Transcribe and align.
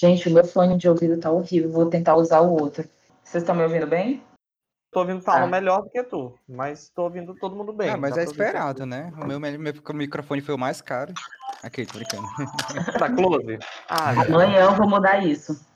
Gente, 0.00 0.28
o 0.28 0.32
meu 0.32 0.44
fone 0.44 0.78
de 0.78 0.88
ouvido 0.88 1.18
tá 1.18 1.28
horrível, 1.28 1.72
vou 1.72 1.90
tentar 1.90 2.14
usar 2.14 2.40
o 2.40 2.52
outro. 2.52 2.88
Vocês 3.24 3.42
estão 3.42 3.52
me 3.52 3.64
ouvindo 3.64 3.86
bem? 3.86 4.22
Tô 4.92 5.00
ouvindo 5.00 5.24
Paulo 5.24 5.44
ah. 5.44 5.48
melhor 5.48 5.82
do 5.82 5.90
que 5.90 6.02
tu, 6.04 6.38
mas 6.48 6.88
tô 6.90 7.02
ouvindo 7.02 7.34
todo 7.34 7.56
mundo 7.56 7.72
bem. 7.72 7.90
Ah, 7.90 7.96
mas 7.96 8.16
é 8.16 8.22
esperado, 8.22 8.86
né? 8.86 9.12
O 9.20 9.26
meu, 9.26 9.40
meu, 9.40 9.58
microfone 9.94 10.40
foi 10.40 10.54
o 10.54 10.58
mais 10.58 10.80
caro. 10.80 11.12
Aqui, 11.64 11.84
tô 11.84 11.98
brincando. 11.98 12.26
tá 12.96 13.12
close? 13.12 13.58
Ah, 13.88 14.10
Amanhã 14.10 14.66
eu 14.66 14.76
vou 14.76 14.88
mudar 14.88 15.26
isso. 15.26 15.66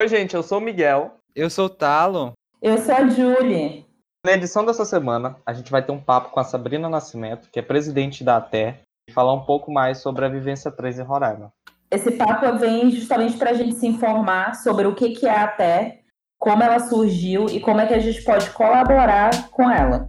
Oi, 0.00 0.06
gente, 0.06 0.36
eu 0.36 0.42
sou 0.44 0.58
o 0.58 0.60
Miguel. 0.60 1.16
Eu 1.34 1.50
sou 1.50 1.66
o 1.66 1.70
Talo. 1.70 2.34
Eu 2.62 2.78
sou 2.78 2.94
a 2.94 3.08
Julie. 3.08 3.84
Na 4.24 4.34
edição 4.34 4.64
dessa 4.64 4.84
semana, 4.84 5.36
a 5.44 5.52
gente 5.52 5.70
vai 5.70 5.84
ter 5.84 5.90
um 5.90 6.00
papo 6.00 6.30
com 6.30 6.38
a 6.38 6.44
Sabrina 6.44 6.88
Nascimento, 6.88 7.50
que 7.50 7.58
é 7.58 7.62
presidente 7.62 8.22
da 8.22 8.36
ATE, 8.36 8.76
e 9.10 9.12
falar 9.12 9.34
um 9.34 9.44
pouco 9.44 9.72
mais 9.72 9.98
sobre 9.98 10.24
a 10.24 10.28
Vivência 10.28 10.70
3 10.70 11.00
em 11.00 11.02
Roraima. 11.02 11.52
Esse 11.92 12.10
papo 12.12 12.56
vem 12.56 12.90
justamente 12.90 13.36
para 13.36 13.50
a 13.50 13.52
gente 13.52 13.74
se 13.74 13.86
informar 13.86 14.54
sobre 14.54 14.86
o 14.86 14.94
que, 14.94 15.10
que 15.10 15.26
é 15.26 15.30
a 15.30 15.44
ATE, 15.44 15.98
como 16.38 16.62
ela 16.62 16.78
surgiu 16.78 17.50
e 17.50 17.60
como 17.60 17.82
é 17.82 17.86
que 17.86 17.92
a 17.92 17.98
gente 17.98 18.22
pode 18.22 18.48
colaborar 18.52 19.50
com 19.50 19.70
ela. 19.70 20.08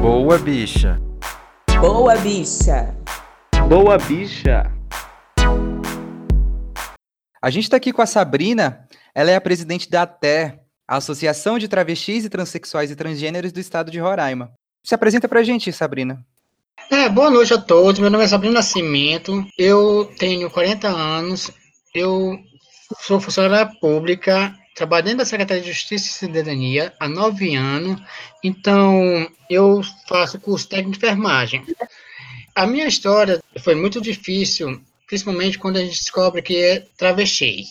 Boa, 0.00 0.38
bicha. 0.38 0.98
Boa, 1.78 2.16
bicha. 2.16 2.96
Boa, 3.68 3.98
bicha. 3.98 4.72
A 7.42 7.50
gente 7.50 7.64
está 7.64 7.76
aqui 7.76 7.92
com 7.92 8.00
a 8.00 8.06
Sabrina. 8.06 8.88
Ela 9.14 9.32
é 9.32 9.36
a 9.36 9.40
presidente 9.42 9.90
da 9.90 10.04
ATE, 10.04 10.58
a 10.88 10.96
Associação 10.96 11.58
de 11.58 11.68
Travestis 11.68 12.24
e 12.24 12.30
Transsexuais 12.30 12.90
e 12.90 12.96
Transgêneros 12.96 13.52
do 13.52 13.60
Estado 13.60 13.90
de 13.90 13.98
Roraima. 13.98 14.54
Se 14.82 14.94
apresenta 14.94 15.28
para 15.28 15.40
a 15.40 15.44
gente, 15.44 15.70
Sabrina. 15.70 16.24
É, 16.90 17.08
boa 17.08 17.30
noite 17.30 17.52
a 17.52 17.58
todos. 17.58 18.00
Meu 18.00 18.10
nome 18.10 18.24
é 18.24 18.28
Sabrina 18.28 18.54
Nascimento. 18.54 19.46
Eu 19.58 20.12
tenho 20.18 20.50
40 20.50 20.88
anos 20.88 21.50
eu 21.96 22.38
sou 23.00 23.18
funcionária 23.18 23.72
pública, 23.80 24.54
trabalho 24.74 25.04
dentro 25.04 25.18
da 25.20 25.24
Secretaria 25.24 25.62
de 25.62 25.72
Justiça 25.72 26.06
e 26.06 26.10
Cidadania 26.10 26.92
há 27.00 27.08
nove 27.08 27.54
anos, 27.54 28.00
então 28.44 29.26
eu 29.48 29.80
faço 30.06 30.38
curso 30.38 30.68
técnico 30.68 30.92
de 30.92 30.98
enfermagem. 30.98 31.64
A 32.54 32.66
minha 32.66 32.86
história 32.86 33.42
foi 33.60 33.74
muito 33.74 33.98
difícil, 33.98 34.78
principalmente 35.06 35.58
quando 35.58 35.78
a 35.78 35.80
gente 35.80 35.98
descobre 35.98 36.42
que 36.42 36.56
é 36.56 36.80
travesti. 36.98 37.64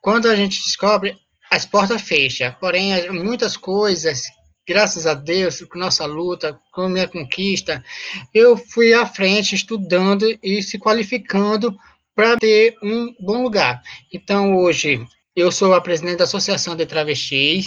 Quando 0.00 0.28
a 0.28 0.36
gente 0.36 0.60
descobre, 0.62 1.16
as 1.50 1.64
portas 1.64 2.02
fecham, 2.02 2.54
porém 2.60 3.10
muitas 3.10 3.56
coisas 3.56 4.24
graças 4.66 5.06
a 5.06 5.14
Deus, 5.14 5.60
com 5.62 5.78
nossa 5.78 6.06
luta, 6.06 6.58
com 6.72 6.88
minha 6.88 7.06
conquista, 7.06 7.84
eu 8.32 8.56
fui 8.56 8.94
à 8.94 9.06
frente 9.06 9.54
estudando 9.54 10.26
e 10.42 10.62
se 10.62 10.78
qualificando 10.78 11.76
para 12.14 12.36
ter 12.36 12.76
um 12.82 13.14
bom 13.20 13.42
lugar. 13.42 13.82
Então, 14.12 14.56
hoje, 14.56 15.04
eu 15.34 15.50
sou 15.50 15.74
a 15.74 15.80
presidente 15.80 16.18
da 16.18 16.24
Associação 16.24 16.76
de 16.76 16.86
Travestis, 16.86 17.66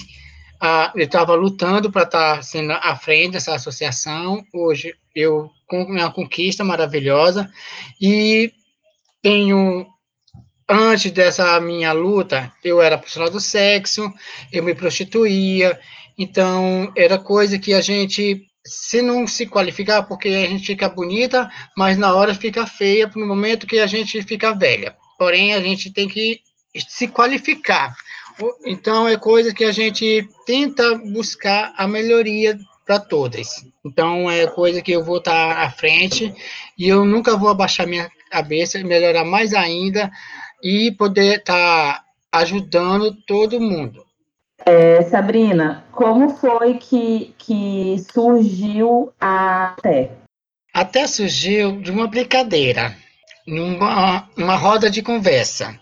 ah, 0.60 0.92
eu 0.96 1.06
estava 1.06 1.36
lutando 1.36 1.92
para 1.92 2.04
estar 2.04 2.38
tá 2.38 2.42
sendo 2.42 2.72
à 2.72 2.96
frente 2.96 3.34
dessa 3.34 3.54
associação, 3.54 4.44
hoje 4.52 4.94
eu 5.16 5.52
com 5.68 5.84
uma 5.84 6.12
conquista 6.12 6.64
maravilhosa, 6.64 7.52
e 8.02 8.52
tenho 9.22 9.86
antes 10.68 11.12
dessa 11.12 11.60
minha 11.60 11.92
luta, 11.92 12.52
eu 12.64 12.82
era 12.82 12.98
profissional 12.98 13.30
do 13.30 13.40
sexo, 13.40 14.12
eu 14.52 14.64
me 14.64 14.74
prostituía, 14.74 15.80
então 16.18 16.92
era 16.96 17.18
coisa 17.18 17.60
que 17.60 17.74
a 17.74 17.82
gente 17.82 18.48
se 18.68 19.02
não 19.02 19.26
se 19.26 19.46
qualificar, 19.46 20.04
porque 20.04 20.28
a 20.28 20.48
gente 20.48 20.66
fica 20.66 20.90
bonita, 20.90 21.50
mas 21.76 21.98
na 21.98 22.14
hora 22.14 22.36
fica 22.36 22.68
feia 22.68 23.10
no 23.16 23.26
momento 23.26 23.66
que 23.66 23.80
a 23.80 23.88
gente 23.88 24.22
fica 24.24 24.54
velha. 24.54 24.96
Porém, 25.18 25.54
a 25.54 25.62
gente 25.62 25.92
tem 25.92 26.08
que 26.08 26.42
se 26.88 27.08
qualificar. 27.08 27.96
Então, 28.66 29.08
é 29.08 29.18
coisa 29.18 29.54
que 29.54 29.64
a 29.64 29.72
gente 29.72 30.28
tenta 30.46 30.96
buscar 30.96 31.74
a 31.78 31.88
melhoria 31.88 32.60
para 32.86 33.00
todas. 33.00 33.66
Então, 33.84 34.30
é 34.30 34.46
coisa 34.48 34.82
que 34.82 34.92
eu 34.92 35.04
vou 35.04 35.18
estar 35.18 35.58
à 35.60 35.72
frente 35.72 36.34
e 36.78 36.88
eu 36.88 37.04
nunca 37.04 37.36
vou 37.36 37.50
abaixar 37.50 37.88
minha 37.88 38.10
cabeça, 38.30 38.84
melhorar 38.84 39.24
mais 39.24 39.54
ainda 39.54 40.12
e 40.62 40.92
poder 40.92 41.40
estar 41.40 42.04
ajudando 42.32 43.16
todo 43.26 43.60
mundo. 43.60 44.07
É, 44.70 45.02
Sabrina, 45.04 45.86
como 45.94 46.36
foi 46.36 46.74
que, 46.74 47.34
que 47.38 47.96
surgiu 48.12 49.14
a 49.18 49.76
Até? 49.78 50.12
Até 50.74 51.08
surgiu 51.08 51.80
de 51.82 51.90
uma 51.90 52.06
brincadeira, 52.06 52.94
numa 53.48 54.30
uma 54.36 54.58
roda 54.58 54.90
de 54.90 55.02
conversa. 55.02 55.80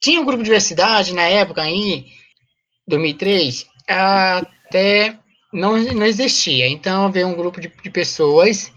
Tinha 0.00 0.20
um 0.20 0.24
grupo 0.24 0.38
de 0.38 0.46
diversidade 0.46 1.14
na 1.14 1.22
época 1.22 1.62
aí, 1.62 2.06
2003, 2.88 3.66
até 3.86 5.16
não, 5.52 5.78
não 5.78 6.04
existia. 6.04 6.66
Então 6.66 7.12
veio 7.12 7.28
um 7.28 7.36
grupo 7.36 7.60
de, 7.60 7.68
de 7.68 7.88
pessoas 7.88 8.72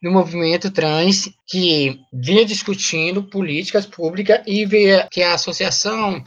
do 0.00 0.12
movimento 0.12 0.70
trans 0.70 1.28
que 1.48 1.98
vinha 2.12 2.44
discutindo 2.44 3.24
políticas 3.24 3.84
públicas 3.84 4.40
e 4.46 4.64
via 4.64 5.08
que 5.10 5.24
a 5.24 5.34
associação 5.34 6.22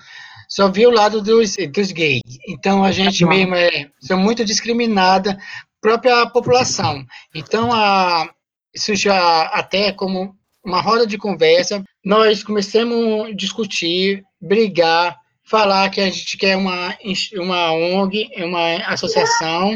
só 0.53 0.69
vê 0.69 0.85
o 0.85 0.91
lado 0.91 1.19
dos, 1.19 1.55
dos 1.73 1.91
gays. 1.91 2.21
Então 2.47 2.83
a 2.83 2.91
gente 2.91 3.25
mesmo 3.25 3.55
é 3.55 3.89
são 3.99 4.19
muito 4.19 4.45
discriminada 4.45 5.35
própria 5.81 6.27
população. 6.27 7.03
Então 7.33 7.73
a 7.73 8.29
surgiu 8.75 9.11
até 9.13 9.91
como 9.91 10.35
uma 10.63 10.79
roda 10.79 11.07
de 11.07 11.17
conversa, 11.17 11.83
nós 12.05 12.43
começamos 12.43 13.29
a 13.29 13.33
discutir, 13.33 14.23
brigar, 14.39 15.17
falar 15.43 15.89
que 15.89 15.99
a 15.99 16.05
gente 16.05 16.37
quer 16.37 16.55
uma, 16.55 16.95
uma 17.35 17.73
ONG, 17.73 18.29
uma 18.37 18.75
associação, 18.93 19.75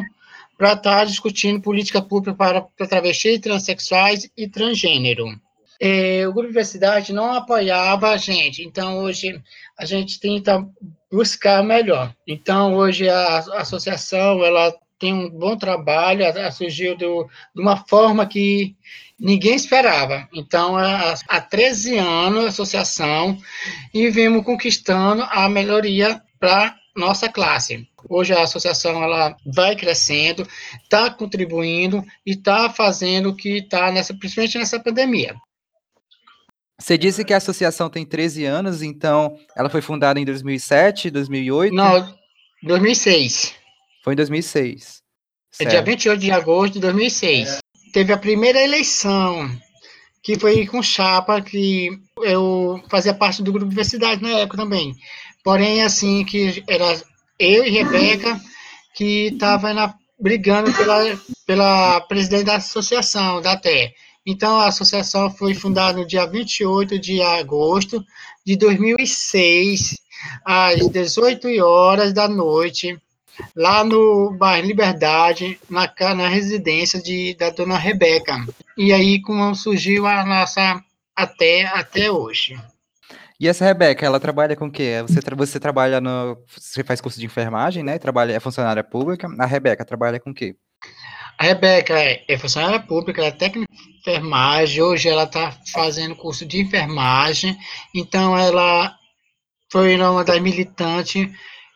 para 0.57 0.73
estar 0.73 0.99
tá 0.99 1.05
discutindo 1.05 1.59
política 1.59 2.01
pública 2.03 2.35
para, 2.35 2.61
para 2.61 2.87
travestis, 2.87 3.39
transexuais 3.39 4.29
e 4.37 4.47
transgênero. 4.47 5.25
É, 5.79 6.27
o 6.27 6.33
Grupo 6.33 6.49
Diversidade 6.49 7.13
não 7.13 7.33
apoiava 7.33 8.09
a 8.09 8.17
gente, 8.17 8.63
então 8.63 8.99
hoje 8.99 9.41
a 9.77 9.85
gente 9.85 10.19
tenta 10.19 10.67
buscar 11.11 11.63
melhor. 11.63 12.13
Então, 12.27 12.75
hoje 12.75 13.07
a, 13.09 13.37
a 13.37 13.61
associação, 13.61 14.43
ela 14.43 14.73
tem 14.99 15.13
um 15.13 15.29
bom 15.29 15.55
trabalho, 15.55 16.23
ela 16.23 16.51
surgiu 16.51 16.97
do, 16.97 17.29
de 17.55 17.61
uma 17.61 17.77
forma 17.77 18.25
que 18.25 18.75
ninguém 19.19 19.55
esperava. 19.55 20.27
Então, 20.33 20.75
há, 20.75 21.13
há 21.27 21.41
13 21.41 21.97
anos 21.97 22.45
a 22.45 22.49
associação 22.49 23.37
e 23.93 24.09
vimos 24.09 24.43
conquistando 24.43 25.23
a 25.29 25.47
melhoria 25.47 26.21
para 26.39 26.75
nossa 26.95 27.29
classe. 27.29 27.87
Hoje 28.09 28.33
a 28.33 28.41
associação 28.41 29.03
ela 29.03 29.35
vai 29.45 29.75
crescendo, 29.75 30.47
está 30.81 31.09
contribuindo 31.09 32.03
e 32.25 32.31
está 32.31 32.69
fazendo 32.69 33.29
o 33.29 33.35
que 33.35 33.57
está 33.57 33.91
nessa, 33.91 34.13
principalmente 34.13 34.57
nessa 34.57 34.79
pandemia. 34.79 35.35
Você 36.79 36.97
disse 36.97 37.25
que 37.25 37.33
a 37.33 37.37
associação 37.37 37.89
tem 37.89 38.05
13 38.05 38.45
anos, 38.45 38.81
então 38.83 39.35
ela 39.55 39.69
foi 39.69 39.81
fundada 39.81 40.19
em 40.19 40.25
2007, 40.25 41.09
2008? 41.09 41.73
Não, 41.73 42.15
2006. 42.61 43.55
Foi 44.03 44.13
em 44.13 44.15
2006. 44.15 45.01
É 45.59 45.65
dia 45.65 45.81
28 45.81 46.19
de 46.19 46.31
agosto 46.31 46.73
de 46.73 46.79
2006. 46.79 47.49
É. 47.49 47.59
Teve 47.91 48.13
a 48.13 48.17
primeira 48.17 48.61
eleição, 48.63 49.49
que 50.21 50.37
foi 50.37 50.67
com 50.67 50.83
chapa, 50.83 51.41
que 51.41 51.89
eu 52.21 52.81
fazia 52.89 53.13
parte 53.13 53.41
do 53.41 53.51
grupo 53.51 53.65
de 53.65 53.71
diversidade 53.71 54.21
na 54.21 54.39
época 54.39 54.57
também. 54.57 54.93
Porém, 55.43 55.81
assim, 55.81 56.23
que 56.25 56.63
era 56.67 57.01
eu 57.39 57.65
e 57.65 57.71
Rebeca 57.71 58.39
que 58.93 59.27
estava 59.27 59.95
brigando 60.19 60.73
pela, 60.73 61.19
pela 61.45 62.01
presidente 62.01 62.45
da 62.45 62.55
associação, 62.55 63.41
da 63.41 63.55
TE. 63.55 63.93
Então, 64.29 64.59
a 64.59 64.67
associação 64.67 65.31
foi 65.31 65.53
fundada 65.53 65.99
no 65.99 66.05
dia 66.05 66.25
28 66.25 66.99
de 66.99 67.21
agosto 67.21 68.03
de 68.45 68.57
2006, 68.57 69.97
às 70.43 70.89
18 70.89 71.47
horas 71.63 72.11
da 72.11 72.27
noite, 72.27 72.99
lá 73.55 73.85
no 73.85 74.31
bairro 74.31 74.67
Liberdade, 74.67 75.57
na, 75.69 75.89
na 76.13 76.27
residência 76.27 77.01
de, 77.01 77.35
da 77.35 77.51
dona 77.51 77.77
Rebeca. 77.77 78.45
E 78.77 78.91
aí, 78.91 79.21
como 79.21 79.55
surgiu 79.55 80.05
a 80.05 80.25
nossa 80.25 80.83
até, 81.15 81.63
até 81.67 82.11
hoje. 82.11 82.59
E 83.39 83.47
essa 83.47 83.63
Rebeca, 83.63 84.05
ela 84.05 84.19
trabalha 84.19 84.57
com 84.57 84.65
o 84.65 84.71
quê? 84.71 85.05
Você, 85.07 85.21
tra 85.21 85.37
você 85.37 85.57
trabalha 85.57 86.01
no. 86.01 86.37
Você 86.47 86.83
faz 86.83 86.99
curso 86.99 87.17
de 87.17 87.25
enfermagem, 87.25 87.81
né? 87.81 87.97
Trabalha, 87.97 88.33
é 88.33 88.41
funcionária 88.41 88.83
pública. 88.83 89.29
A 89.39 89.45
Rebeca 89.45 89.85
trabalha 89.85 90.19
com 90.19 90.31
o 90.31 90.33
quê? 90.33 90.57
A 91.37 91.43
Rebeca 91.43 91.93
é, 91.99 92.37
funcionária 92.37 92.79
pública, 92.79 93.21
ela 93.21 93.29
é 93.29 93.31
técnica 93.31 93.71
de 93.71 93.99
enfermagem, 93.99 94.81
hoje 94.81 95.07
ela 95.07 95.23
está 95.23 95.51
fazendo 95.71 96.15
curso 96.15 96.45
de 96.45 96.59
enfermagem, 96.61 97.55
então 97.93 98.35
ela 98.35 98.95
foi 99.71 99.95
uma 99.95 100.23
das 100.23 100.41
militantes 100.41 101.29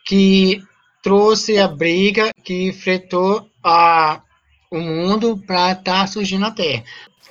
que 0.07 0.63
trouxe 1.03 1.59
a 1.59 1.67
briga 1.67 2.31
que 2.43 2.69
enfrentou 2.69 3.47
a, 3.63 4.21
o 4.71 4.79
mundo 4.79 5.37
para 5.37 5.73
estar 5.73 5.83
tá 5.83 6.07
surgindo 6.07 6.45
a 6.45 6.51
Terra. 6.51 6.83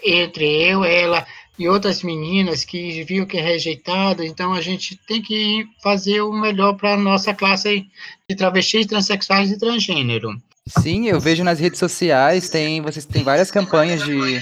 Entre 0.02 0.44
eu, 0.70 0.84
ela 0.84 1.26
e 1.58 1.68
outras 1.68 2.02
meninas 2.02 2.64
que 2.64 3.02
viam 3.02 3.26
que 3.26 3.38
é 3.38 3.42
rejeitado, 3.42 4.24
então 4.24 4.54
a 4.54 4.60
gente 4.60 4.96
tem 5.06 5.20
que 5.20 5.66
fazer 5.82 6.20
o 6.22 6.32
melhor 6.32 6.74
para 6.76 6.94
a 6.94 6.96
nossa 6.96 7.34
classe 7.34 7.86
de 8.28 8.36
travestis, 8.36 8.86
transexuais 8.86 9.50
e 9.50 9.58
transgênero. 9.58 10.40
Sim, 10.68 11.08
eu 11.08 11.18
vejo 11.18 11.42
nas 11.42 11.58
redes 11.58 11.78
sociais, 11.78 12.48
tem, 12.48 12.80
vocês 12.80 13.04
têm 13.04 13.24
várias 13.24 13.50
campanhas 13.50 14.04
de 14.04 14.40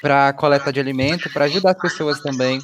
para 0.00 0.32
coleta 0.32 0.72
de 0.72 0.80
alimento, 0.80 1.30
para 1.32 1.44
ajudar 1.44 1.72
as 1.72 1.78
pessoas 1.78 2.20
também. 2.20 2.58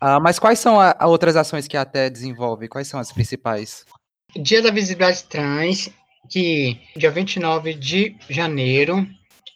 Ah, 0.00 0.18
mas 0.18 0.38
quais 0.38 0.58
são 0.58 0.80
a, 0.80 0.94
a 0.98 1.06
outras 1.06 1.36
ações 1.36 1.68
que 1.68 1.76
a 1.76 1.82
até 1.82 2.10
desenvolve? 2.10 2.68
Quais 2.68 2.88
são 2.88 2.98
as 2.98 3.12
principais? 3.12 3.84
Dia 4.34 4.62
da 4.62 4.70
Visibilidade 4.70 5.24
Trans, 5.24 5.90
que 6.30 6.80
dia 6.96 7.10
29 7.10 7.74
de 7.74 8.16
janeiro, 8.28 9.06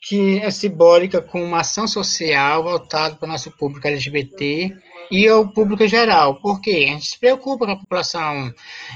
que 0.02 0.38
é 0.38 0.50
simbólica 0.50 1.20
com 1.20 1.42
uma 1.42 1.60
ação 1.60 1.86
social 1.86 2.62
voltada 2.62 3.16
para 3.16 3.26
o 3.26 3.30
nosso 3.30 3.50
público 3.50 3.86
LGBT 3.86 4.74
e 5.10 5.26
ao 5.28 5.48
público 5.48 5.86
geral. 5.86 6.36
Por 6.36 6.60
quê? 6.60 6.86
A 6.88 6.92
gente 6.92 7.06
se 7.06 7.18
preocupa 7.18 7.66
com 7.66 7.72
a 7.72 7.76
população. 7.76 8.52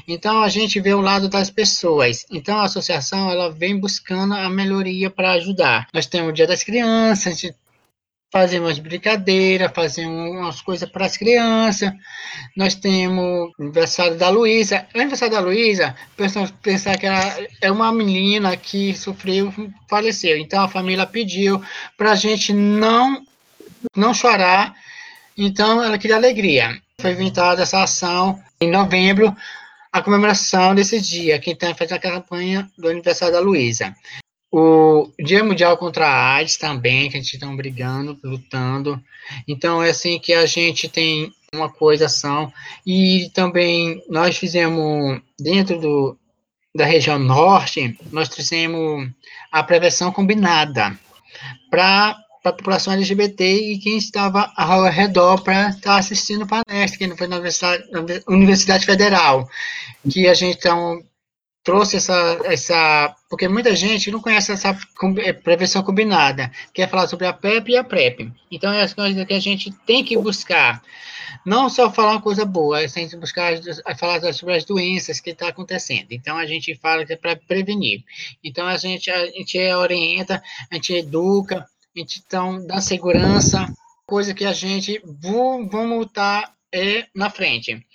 Então, 0.06 0.42
a 0.42 0.48
gente 0.48 0.80
vê 0.80 0.94
o 0.94 1.00
lado 1.00 1.28
das 1.28 1.50
pessoas. 1.50 2.24
Então, 2.30 2.58
a 2.58 2.64
associação 2.64 3.30
ela 3.30 3.50
vem 3.50 3.78
buscando 3.78 4.34
a 4.34 4.48
melhoria 4.48 5.10
para 5.10 5.32
ajudar. 5.32 5.88
Nós 5.92 6.06
temos 6.06 6.30
o 6.30 6.32
Dia 6.32 6.46
das 6.46 6.62
Crianças, 6.62 7.26
a 7.26 7.30
gente 7.30 7.54
fazemos 8.34 8.80
brincadeira, 8.80 9.68
fazemos 9.72 10.32
umas 10.32 10.60
coisas 10.60 10.90
para 10.90 11.06
as 11.06 11.16
crianças. 11.16 11.92
Nós 12.56 12.74
temos 12.74 13.52
o 13.56 13.62
aniversário 13.62 14.18
da 14.18 14.28
Luísa. 14.28 14.88
O 14.92 14.98
aniversário 14.98 15.36
da 15.36 15.40
Luísa, 15.40 15.94
pensar, 16.16 16.50
pensar 16.60 16.98
que 16.98 17.06
ela 17.06 17.22
é 17.60 17.70
uma 17.70 17.92
menina 17.92 18.56
que 18.56 18.92
sofreu, 18.92 19.54
faleceu. 19.88 20.36
Então 20.36 20.64
a 20.64 20.68
família 20.68 21.06
pediu 21.06 21.62
para 21.96 22.10
a 22.10 22.16
gente 22.16 22.52
não 22.52 23.24
não 23.96 24.12
chorar. 24.12 24.74
Então 25.36 25.82
ela 25.82 25.98
queria 25.98 26.16
alegria. 26.16 26.80
Foi 27.00 27.12
inventada 27.12 27.62
essa 27.62 27.82
ação 27.82 28.40
em 28.60 28.70
novembro, 28.70 29.34
a 29.92 30.02
comemoração 30.02 30.74
desse 30.74 31.00
dia. 31.00 31.38
Quem 31.38 31.52
está 31.52 31.74
fazendo 31.74 31.96
a 31.96 32.00
campanha 32.00 32.70
do 32.78 32.88
aniversário 32.88 33.34
da 33.34 33.40
Luísa. 33.40 33.94
O 34.56 35.10
Dia 35.18 35.42
Mundial 35.42 35.76
contra 35.76 36.06
a 36.06 36.34
AIDS 36.34 36.56
também, 36.56 37.10
que 37.10 37.16
a 37.16 37.20
gente 37.20 37.34
está 37.34 37.46
brigando, 37.48 38.16
lutando. 38.22 39.02
Então, 39.48 39.82
é 39.82 39.90
assim 39.90 40.16
que 40.20 40.32
a 40.32 40.46
gente 40.46 40.88
tem 40.88 41.32
uma 41.52 41.68
coisa 41.68 42.06
ação. 42.06 42.52
E 42.86 43.30
também 43.34 44.00
nós 44.08 44.38
fizemos, 44.38 45.20
dentro 45.36 45.80
do, 45.80 46.16
da 46.72 46.84
região 46.84 47.18
norte, 47.18 47.98
nós 48.12 48.28
fizemos 48.28 49.10
a 49.50 49.60
prevenção 49.64 50.12
combinada 50.12 50.96
para 51.68 52.16
a 52.44 52.52
população 52.52 52.92
LGBT 52.92 53.44
e 53.44 53.78
quem 53.78 53.96
estava 53.96 54.52
ao 54.56 54.84
redor 54.84 55.40
para 55.42 55.70
estar 55.70 55.80
tá 55.80 55.96
assistindo 55.96 56.46
para 56.46 56.62
a 56.66 56.86
que 56.86 57.16
foi 57.16 57.26
na 57.26 57.36
Universidade, 57.36 57.84
Universidade 58.28 58.84
Federal, 58.84 59.48
que 60.08 60.28
a 60.28 60.34
gente 60.34 60.58
então 60.58 61.02
trouxe 61.64 61.96
essa, 61.96 62.38
essa. 62.44 63.16
Porque 63.28 63.48
muita 63.48 63.74
gente 63.74 64.10
não 64.10 64.20
conhece 64.20 64.52
essa 64.52 64.78
é, 65.18 65.32
prevenção 65.32 65.82
combinada, 65.82 66.52
quer 66.72 66.88
falar 66.88 67.08
sobre 67.08 67.26
a 67.26 67.32
PrEP 67.32 67.70
e 67.70 67.76
a 67.76 67.82
PrEP. 67.82 68.30
Então, 68.50 68.72
é 68.72 68.82
as 68.82 68.92
coisas 68.92 69.24
que 69.24 69.34
a 69.34 69.40
gente 69.40 69.72
tem 69.86 70.04
que 70.04 70.16
buscar. 70.16 70.82
Não 71.44 71.68
só 71.68 71.90
falar 71.90 72.12
uma 72.12 72.22
coisa 72.22 72.44
boa, 72.44 72.78
a 72.78 72.86
gente 72.86 73.16
buscar 73.16 73.52
falar 73.98 74.32
sobre 74.32 74.54
as 74.54 74.64
doenças 74.64 75.20
que 75.20 75.30
estão 75.30 75.48
tá 75.48 75.52
acontecendo. 75.52 76.08
Então, 76.10 76.36
a 76.36 76.46
gente 76.46 76.74
fala 76.76 77.04
que 77.04 77.14
é 77.14 77.16
para 77.16 77.34
prevenir. 77.34 78.04
Então, 78.42 78.66
a 78.66 78.76
gente, 78.76 79.10
a 79.10 79.26
gente 79.26 79.58
orienta, 79.74 80.42
a 80.70 80.74
gente 80.74 80.94
educa, 80.94 81.66
então, 81.94 82.66
dá 82.66 82.80
segurança, 82.80 83.72
coisa 84.06 84.34
que 84.34 84.44
a 84.44 84.52
gente 84.52 85.00
vamos 85.04 86.06
estar 86.06 86.52
é, 86.72 87.06
na 87.14 87.30
frente. 87.30 87.86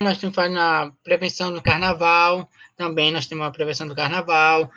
Nós 0.00 0.14
estamos 0.14 0.34
fazendo 0.34 0.58
a 0.58 0.92
prevenção 1.02 1.50
no 1.50 1.62
carnaval, 1.62 2.48
também 2.76 3.10
nós 3.10 3.26
temos 3.26 3.46
a 3.46 3.50
prevenção 3.50 3.86
do 3.86 3.94
carnaval, 3.94 4.70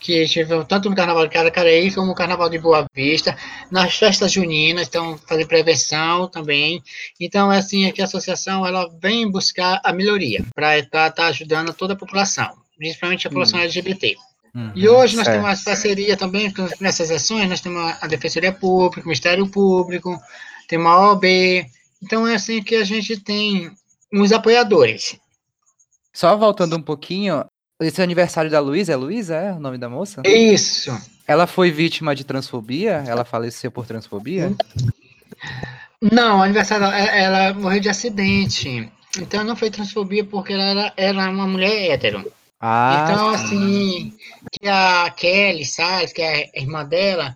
que 0.00 0.26
tivemos 0.26 0.66
tanto 0.66 0.90
no 0.90 0.96
carnaval 0.96 1.26
de 1.26 1.32
Caracareí 1.32 1.94
como 1.94 2.08
no 2.08 2.14
carnaval 2.14 2.50
de 2.50 2.58
Boa 2.58 2.86
Vista, 2.92 3.36
nas 3.70 3.96
festas 3.96 4.32
juninas, 4.32 4.88
então 4.88 5.16
fazer 5.16 5.46
prevenção 5.46 6.28
também. 6.28 6.82
Então, 7.20 7.52
é 7.52 7.58
assim, 7.58 7.86
aqui 7.86 8.02
a 8.02 8.04
associação 8.04 8.66
ela 8.66 8.90
vem 9.00 9.30
buscar 9.30 9.80
a 9.84 9.92
melhoria 9.92 10.44
para 10.54 10.78
estar 10.78 11.10
tá 11.12 11.26
ajudando 11.26 11.72
toda 11.72 11.92
a 11.92 11.96
população, 11.96 12.50
principalmente 12.76 13.26
a 13.26 13.30
população 13.30 13.60
hum. 13.60 13.62
LGBT. 13.62 14.16
Uhum, 14.54 14.70
e 14.74 14.86
hoje 14.86 15.16
nós 15.16 15.24
certo. 15.24 15.42
temos 15.42 15.58
uma 15.58 15.64
parceria 15.64 16.16
também 16.16 16.52
nessas 16.78 17.10
ações, 17.10 17.48
nós 17.48 17.60
temos 17.60 17.96
a 18.00 18.06
Defensoria 18.06 18.52
Pública, 18.52 19.00
o 19.00 19.08
Ministério 19.08 19.48
Público, 19.48 20.20
temos 20.68 20.86
a 20.86 21.08
OAB. 21.08 21.24
Então 22.02 22.26
é 22.26 22.34
assim 22.34 22.62
que 22.62 22.74
a 22.74 22.84
gente 22.84 23.18
tem 23.18 23.70
uns 24.12 24.30
apoiadores. 24.32 25.16
Só 26.12 26.36
voltando 26.36 26.76
um 26.76 26.82
pouquinho, 26.82 27.44
esse 27.80 28.00
é 28.00 28.04
aniversário 28.04 28.50
da 28.50 28.60
Luísa, 28.60 28.92
é 28.92 28.96
Luísa, 28.96 29.36
é 29.36 29.52
o 29.52 29.58
nome 29.58 29.78
da 29.78 29.88
moça? 29.88 30.20
Isso. 30.26 30.92
Ela 31.26 31.46
foi 31.46 31.70
vítima 31.70 32.14
de 32.14 32.24
transfobia? 32.24 33.02
Ela 33.06 33.24
faleceu 33.24 33.70
por 33.70 33.86
transfobia? 33.86 34.54
Não, 36.00 36.42
aniversário 36.42 36.84
ela, 36.84 36.96
ela 36.98 37.54
morreu 37.54 37.80
de 37.80 37.88
acidente. 37.88 38.92
Então 39.18 39.44
não 39.44 39.56
foi 39.56 39.70
transfobia 39.70 40.24
porque 40.24 40.52
ela 40.52 40.62
era, 40.62 40.92
era 40.96 41.30
uma 41.30 41.46
mulher 41.46 41.90
hétero. 41.90 42.30
Ah, 42.62 43.08
então, 43.10 43.28
assim, 43.30 44.16
que 44.52 44.68
a 44.68 45.10
Kelly 45.10 45.64
Salles, 45.64 46.12
que 46.12 46.22
é 46.22 46.50
a 46.54 46.60
irmã 46.60 46.84
dela, 46.84 47.34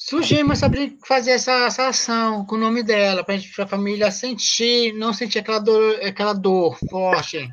Surgimos 0.00 0.60
sobre 0.60 0.96
fazer 1.04 1.32
essa, 1.32 1.66
essa 1.66 1.88
ação 1.88 2.44
com 2.44 2.54
o 2.54 2.58
nome 2.58 2.84
dela, 2.84 3.24
para 3.24 3.34
a 3.34 3.66
família 3.66 4.12
sentir, 4.12 4.92
não 4.94 5.12
sentir 5.12 5.40
aquela 5.40 5.58
dor, 5.58 5.98
aquela 6.04 6.32
dor 6.32 6.78
forte. 6.88 7.50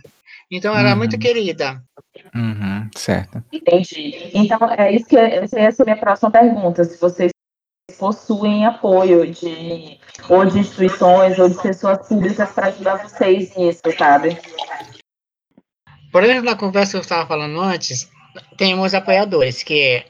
Então, 0.49 0.71
ela 0.71 0.83
uhum. 0.83 0.91
é 0.91 0.95
muito 0.95 1.17
querida. 1.17 1.83
Uhum, 2.35 2.87
certo. 2.95 3.43
Entendi. 3.51 4.29
Então, 4.31 4.59
é 4.77 4.93
isso 4.93 5.07
que 5.07 5.17
essa 5.17 5.57
é 5.57 5.67
a 5.67 5.85
minha 5.85 5.97
próxima 5.97 6.29
pergunta. 6.29 6.83
Se 6.83 7.01
vocês 7.01 7.31
possuem 7.97 8.65
apoio 8.65 9.31
de 9.31 9.99
ou 10.29 10.45
de 10.45 10.59
instituições 10.59 11.39
ou 11.39 11.49
de 11.49 11.59
pessoas 11.59 12.07
públicas 12.07 12.51
para 12.51 12.67
ajudar 12.67 12.97
vocês 12.97 13.55
nisso, 13.55 13.81
sabe? 13.97 14.37
Por 16.15 16.23
exemplo, 16.23 16.45
na 16.45 16.55
conversa 16.55 16.91
que 16.91 16.97
eu 16.99 17.01
estava 17.01 17.27
falando 17.27 17.59
antes, 17.59 18.09
temos 18.55 18.93
apoiadores, 18.93 19.61
que 19.63 19.81
é 19.81 20.05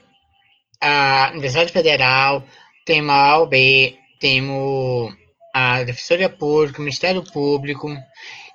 a 0.80 1.30
Universidade 1.32 1.72
Federal, 1.72 2.46
temos 2.84 3.10
a 3.12 3.38
UB, 3.40 3.98
temos 4.20 5.12
a 5.52 5.82
Defensoria 5.82 6.28
Pública, 6.28 6.78
o 6.78 6.82
Ministério 6.82 7.24
Público 7.24 7.88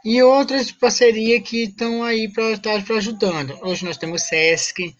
e 0.05 0.24
outras 0.24 0.72
parcerias 0.72 1.41
que 1.46 1.63
estão 1.63 2.05
aí 2.05 2.31
para 2.31 2.51
estar 2.51 2.81
ajudando. 2.96 3.60
Hoje 3.63 3.84
nós 3.84 3.98
temos 3.98 4.22
o 4.22 4.25
SESC, 4.25 4.96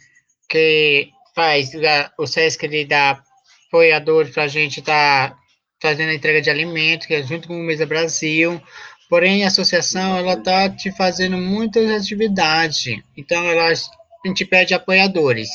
que 0.50 1.10
faz, 1.34 1.72
o 2.18 2.28
SESC 2.28 2.66
ele 2.66 2.84
dá 2.84 3.24
apoiadores 3.70 4.34
para 4.34 4.44
a 4.44 4.50
gente 4.50 4.82
estar 4.82 5.30
tá 5.30 5.38
fazendo 5.82 6.10
a 6.10 6.16
entrega 6.16 6.42
de 6.42 6.50
alimentos, 6.50 7.08
que 7.08 7.14
é 7.14 7.24
junto 7.24 7.48
com 7.48 7.56
o 7.56 7.64
Mesa 7.64 7.86
Brasil. 7.86 8.62
Porém, 9.12 9.44
a 9.44 9.48
associação 9.48 10.16
ela 10.16 10.36
está 10.36 10.70
te 10.70 10.90
fazendo 10.90 11.36
muitas 11.36 11.92
atividades. 11.92 12.98
Então, 13.18 13.44
elas 13.44 13.92
a 14.24 14.28
gente 14.30 14.46
pede 14.46 14.74
apoiadores. 14.74 15.50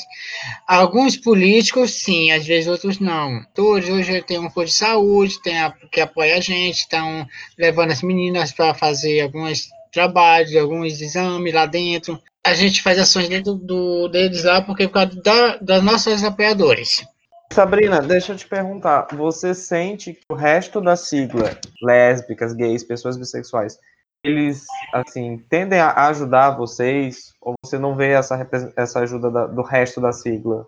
Alguns 0.66 1.16
políticos, 1.16 1.92
sim, 1.92 2.32
às 2.32 2.46
vezes 2.46 2.68
outros 2.68 2.98
não. 2.98 3.42
Todos 3.54 3.88
hoje 3.88 4.20
tem 4.20 4.38
um 4.38 4.50
posto 4.50 4.72
de 4.72 4.78
saúde, 4.78 5.40
tem 5.40 5.56
a, 5.58 5.72
que 5.90 6.02
apoia 6.02 6.36
a 6.36 6.40
gente, 6.40 6.80
estão 6.80 7.26
levando 7.56 7.92
as 7.92 8.02
meninas 8.02 8.52
para 8.52 8.74
fazer 8.74 9.22
alguns 9.22 9.68
trabalhos, 9.90 10.54
alguns 10.54 11.00
exames 11.00 11.54
lá 11.54 11.64
dentro. 11.64 12.20
A 12.44 12.52
gente 12.52 12.82
faz 12.82 12.98
ações 12.98 13.30
dentro 13.30 13.54
do, 13.54 14.06
deles 14.08 14.44
lá 14.44 14.60
porque 14.60 14.86
por 14.86 14.94
causa 14.94 15.22
da, 15.22 15.56
das 15.56 15.82
nossas 15.82 16.22
apoiadores. 16.24 17.06
Sabrina, 17.52 18.00
deixa 18.00 18.32
eu 18.32 18.36
te 18.36 18.46
perguntar, 18.46 19.08
você 19.12 19.54
sente 19.54 20.12
que 20.12 20.20
o 20.30 20.34
resto 20.34 20.80
da 20.80 20.96
sigla, 20.96 21.58
lésbicas, 21.82 22.52
gays, 22.52 22.84
pessoas 22.84 23.16
bissexuais, 23.16 23.78
eles 24.22 24.66
assim 24.92 25.38
tendem 25.48 25.78
a 25.78 26.08
ajudar 26.08 26.56
vocês 26.56 27.32
ou 27.40 27.54
você 27.64 27.78
não 27.78 27.94
vê 27.94 28.10
essa 28.10 28.36
essa 28.76 29.00
ajuda 29.00 29.30
da, 29.30 29.46
do 29.46 29.62
resto 29.62 30.00
da 30.00 30.12
sigla? 30.12 30.66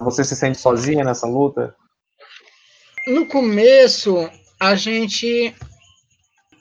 Você 0.00 0.22
se 0.24 0.36
sente 0.36 0.58
sozinha 0.58 1.04
nessa 1.04 1.26
luta? 1.26 1.74
No 3.06 3.26
começo, 3.26 4.30
a 4.60 4.74
gente 4.74 5.54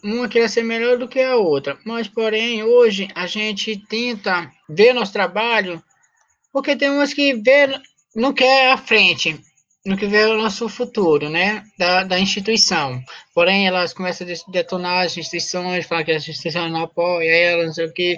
uma 0.03 0.29
queria 0.29 0.47
ser 0.47 0.63
melhor 0.63 0.97
do 0.97 1.07
que 1.07 1.19
a 1.19 1.35
outra, 1.35 1.77
mas 1.85 2.07
porém 2.07 2.63
hoje 2.63 3.09
a 3.13 3.27
gente 3.27 3.77
tenta 3.87 4.49
ver 4.69 4.93
nosso 4.93 5.11
trabalho 5.11 5.83
porque 6.53 6.75
tem 6.75 6.89
umas 6.89 7.13
que 7.13 7.33
vê 7.33 7.79
não 8.15 8.33
quer 8.33 8.71
a 8.71 8.77
frente, 8.77 9.39
no 9.87 9.95
que 9.95 10.05
vê 10.05 10.25
o 10.25 10.37
nosso 10.37 10.67
futuro, 10.67 11.29
né, 11.29 11.63
da, 11.79 12.03
da 12.03 12.19
instituição. 12.19 13.01
Porém, 13.33 13.67
elas 13.67 13.93
começam 13.93 14.27
a 14.27 14.51
detonar 14.51 15.05
as 15.05 15.17
instituições, 15.17 15.85
falar 15.85 16.03
que 16.03 16.11
a 16.11 16.17
instituição 16.17 16.69
não 16.69 16.83
apoia 16.83 17.31
elas, 17.31 17.67
não 17.67 17.73
sei 17.73 17.85
o 17.85 17.93
que. 17.93 18.15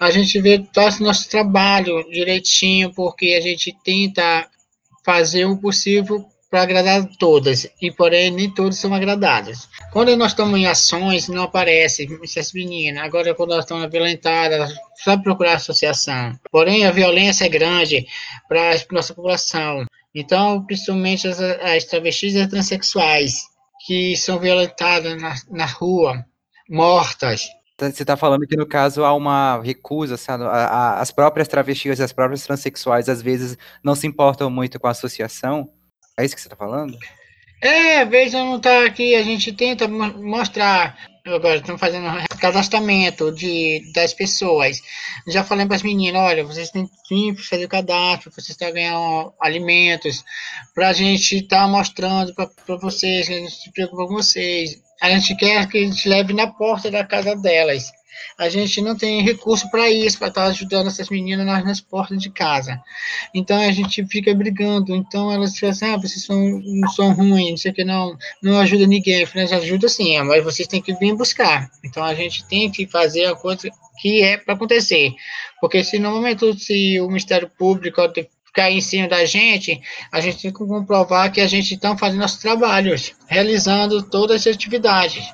A 0.00 0.10
gente 0.10 0.40
vê 0.40 0.58
todo 0.72 1.00
nosso 1.00 1.28
trabalho 1.28 2.02
direitinho, 2.10 2.92
porque 2.94 3.34
a 3.38 3.40
gente 3.40 3.76
tenta 3.84 4.48
fazer 5.04 5.44
o 5.44 5.58
possível 5.58 6.24
para 6.50 6.62
agradar 6.62 7.08
todas, 7.18 7.68
e 7.80 7.92
porém 7.92 8.32
nem 8.32 8.52
todos 8.52 8.76
são 8.76 8.92
agradados. 8.92 9.68
Quando 9.92 10.16
nós 10.16 10.32
estamos 10.32 10.58
em 10.58 10.66
ações, 10.66 11.28
não 11.28 11.44
aparece 11.44 12.08
essas 12.24 12.52
meninas. 12.52 13.04
Agora, 13.04 13.34
quando 13.34 13.52
elas 13.52 13.64
estão 13.64 13.88
violentadas, 13.88 14.74
só 14.96 15.16
procurar 15.16 15.54
associação. 15.54 16.32
Porém, 16.50 16.84
a 16.84 16.90
violência 16.90 17.44
é 17.44 17.48
grande 17.48 18.04
para 18.48 18.72
a 18.72 18.78
nossa 18.90 19.14
população. 19.14 19.84
Então, 20.14 20.64
principalmente 20.64 21.28
as, 21.28 21.40
as 21.40 21.84
travestis 21.84 22.34
e 22.34 22.46
transexuais, 22.46 23.42
que 23.86 24.16
são 24.16 24.38
violentadas 24.38 25.20
na, 25.20 25.34
na 25.50 25.66
rua, 25.66 26.24
mortas. 26.68 27.48
Você 27.78 28.02
está 28.02 28.16
falando 28.16 28.46
que, 28.46 28.56
no 28.56 28.66
caso, 28.66 29.04
há 29.04 29.14
uma 29.14 29.62
recusa, 29.62 30.18
sabe? 30.18 30.44
as 30.46 31.10
próprias 31.10 31.48
travestis 31.48 31.98
e 31.98 32.02
as 32.02 32.12
próprias 32.12 32.44
transexuais, 32.44 33.08
às 33.08 33.22
vezes, 33.22 33.56
não 33.82 33.94
se 33.94 34.06
importam 34.06 34.50
muito 34.50 34.78
com 34.78 34.86
a 34.86 34.90
associação? 34.90 35.70
É 36.18 36.24
isso 36.24 36.34
que 36.34 36.40
você 36.42 36.48
está 36.48 36.56
falando? 36.56 36.98
É, 37.62 38.00
às 38.00 38.08
vezes 38.08 38.34
não 38.34 38.56
está 38.56 38.84
aqui, 38.84 39.14
a 39.14 39.22
gente 39.22 39.52
tenta 39.52 39.88
mostrar. 39.88 40.96
Agora 41.26 41.56
estamos 41.56 41.80
fazendo 41.80 42.06
cadastramento 42.40 43.30
de, 43.32 43.92
das 43.92 44.14
pessoas. 44.14 44.80
Já 45.28 45.44
falei 45.44 45.66
para 45.66 45.76
as 45.76 45.82
meninas: 45.82 46.22
olha, 46.22 46.44
vocês 46.44 46.70
têm 46.70 46.88
que 47.06 47.34
fazer 47.42 47.66
o 47.66 47.68
cadastro, 47.68 48.30
vocês 48.30 48.50
estão 48.50 48.72
ganhando 48.72 49.32
alimentos, 49.40 50.24
para 50.74 50.88
a 50.88 50.92
gente 50.92 51.36
estar 51.36 51.62
tá 51.62 51.68
mostrando 51.68 52.34
para 52.34 52.76
vocês, 52.76 53.28
a 53.28 53.32
gente 53.32 53.52
se 53.52 53.72
preocupa 53.72 54.06
com 54.06 54.14
vocês. 54.14 54.80
A 55.02 55.10
gente 55.10 55.34
quer 55.36 55.66
que 55.66 55.78
a 55.78 55.80
gente 55.80 56.08
leve 56.08 56.32
na 56.32 56.46
porta 56.46 56.90
da 56.90 57.04
casa 57.04 57.34
delas 57.34 57.90
a 58.38 58.48
gente 58.48 58.80
não 58.80 58.96
tem 58.96 59.22
recurso 59.22 59.70
para 59.70 59.90
isso, 59.90 60.18
para 60.18 60.28
estar 60.28 60.44
tá 60.44 60.48
ajudando 60.48 60.86
essas 60.86 61.08
meninas 61.08 61.44
nas, 61.46 61.64
nas, 61.64 61.80
portas 61.80 62.20
de 62.20 62.30
casa. 62.30 62.80
Então 63.34 63.60
a 63.60 63.70
gente 63.72 64.04
fica 64.06 64.34
brigando. 64.34 64.94
Então 64.94 65.30
elas 65.30 65.54
ficam 65.54 65.70
assim, 65.70 65.86
ah, 65.86 65.96
vocês 65.96 66.24
são, 66.24 66.62
são 66.94 67.12
ruins, 67.12 67.50
não 67.50 67.56
sei 67.56 67.70
o 67.70 67.74
que, 67.74 67.84
não, 67.84 68.16
não 68.42 68.58
ajuda 68.58 68.86
ninguém. 68.86 69.26
Falei, 69.26 69.52
ajuda 69.52 69.88
sim, 69.88 70.20
mas 70.22 70.44
vocês 70.44 70.68
têm 70.68 70.80
que 70.80 70.94
vir 70.94 71.14
buscar. 71.14 71.70
Então 71.84 72.02
a 72.02 72.14
gente 72.14 72.44
tem 72.46 72.70
que 72.70 72.86
fazer 72.86 73.26
a 73.26 73.34
coisa 73.34 73.68
que 74.00 74.22
é 74.22 74.36
para 74.36 74.54
acontecer. 74.54 75.12
Porque 75.60 75.84
se 75.84 75.98
no 75.98 76.10
momento, 76.10 76.58
se 76.58 76.98
o 77.00 77.08
Ministério 77.08 77.50
Público 77.58 78.00
cair 78.52 78.76
em 78.76 78.80
cima 78.80 79.08
da 79.08 79.24
gente, 79.24 79.80
a 80.12 80.20
gente 80.20 80.42
tem 80.42 80.52
que 80.52 80.58
comprovar 80.58 81.32
que 81.32 81.40
a 81.40 81.46
gente 81.46 81.74
está 81.74 81.96
fazendo 81.96 82.20
nossos 82.20 82.40
trabalhos, 82.40 83.14
realizando 83.28 84.02
todas 84.02 84.46
as 84.46 84.54
atividades. 84.54 85.24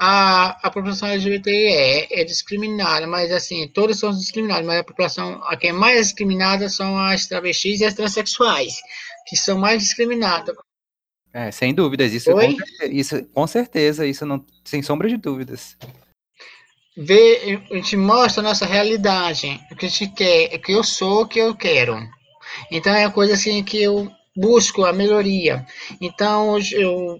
A, 0.00 0.66
a 0.66 0.70
população 0.70 1.08
LGBT 1.08 1.50
é, 1.50 2.20
é 2.20 2.24
discriminada, 2.24 3.06
mas 3.06 3.30
assim, 3.30 3.68
todos 3.68 3.98
são 3.98 4.10
discriminados, 4.10 4.66
mas 4.66 4.80
a 4.80 4.84
população, 4.84 5.40
a 5.44 5.56
que 5.56 5.68
é 5.68 5.72
mais 5.72 6.06
discriminada 6.08 6.68
são 6.68 6.98
as 6.98 7.26
travestis 7.26 7.80
e 7.80 7.84
as 7.84 7.94
transexuais, 7.94 8.74
que 9.26 9.36
são 9.36 9.58
mais 9.58 9.82
discriminadas. 9.82 10.54
É, 11.32 11.50
sem 11.50 11.74
dúvidas, 11.74 12.14
isso, 12.14 12.32
com, 12.32 12.40
isso 12.90 13.22
com 13.26 13.46
certeza, 13.46 14.06
isso 14.06 14.24
não, 14.24 14.42
sem 14.64 14.82
sombra 14.82 15.08
de 15.08 15.18
dúvidas. 15.18 15.76
Vê, 16.96 17.60
a 17.70 17.74
gente 17.74 17.94
mostra 17.94 18.40
a 18.40 18.44
nossa 18.44 18.64
realidade, 18.64 19.60
o 19.70 19.76
que 19.76 19.84
a 19.84 19.88
gente 19.88 20.14
quer, 20.14 20.54
o 20.54 20.58
que 20.58 20.72
eu 20.72 20.82
sou, 20.82 21.22
o 21.22 21.28
que 21.28 21.38
eu 21.38 21.54
quero. 21.54 21.94
Então 22.70 22.94
é 22.94 23.04
a 23.04 23.10
coisa 23.10 23.34
assim 23.34 23.62
que 23.62 23.82
eu 23.82 24.10
busco 24.36 24.84
a 24.84 24.92
melhoria. 24.92 25.66
Então 26.00 26.58
eu, 26.72 27.18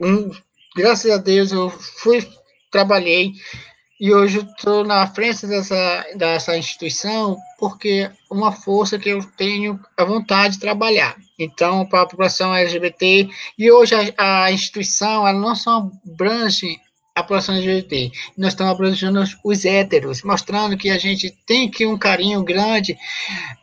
um, 0.00 0.30
graças 0.76 1.10
a 1.10 1.16
Deus 1.16 1.52
eu 1.52 1.70
fui 1.70 2.26
trabalhei 2.70 3.32
e 4.00 4.14
hoje 4.14 4.38
estou 4.38 4.82
na 4.82 5.06
frente 5.06 5.46
dessa, 5.46 6.06
dessa 6.16 6.56
instituição 6.56 7.36
porque 7.58 8.10
uma 8.30 8.50
força 8.50 8.98
que 8.98 9.10
eu 9.10 9.22
tenho 9.36 9.78
a 9.94 10.04
vontade 10.04 10.54
de 10.54 10.60
trabalhar. 10.60 11.14
Então, 11.38 11.84
para 11.84 12.02
a 12.02 12.06
população 12.06 12.54
LGBT, 12.54 13.28
e 13.58 13.70
hoje 13.70 13.94
a, 14.16 14.44
a 14.44 14.52
instituição 14.52 15.28
ela 15.28 15.38
não 15.38 15.54
só 15.54 15.90
abrange 16.10 16.80
a 17.14 17.22
população 17.22 17.56
LGBT, 17.56 18.10
nós 18.38 18.54
estamos 18.54 18.72
abrangendo 18.72 19.22
os 19.44 19.64
héteros, 19.66 20.22
mostrando 20.22 20.78
que 20.78 20.88
a 20.88 20.96
gente 20.96 21.30
tem 21.46 21.70
que 21.70 21.86
um 21.86 21.98
carinho 21.98 22.42
grande 22.42 22.96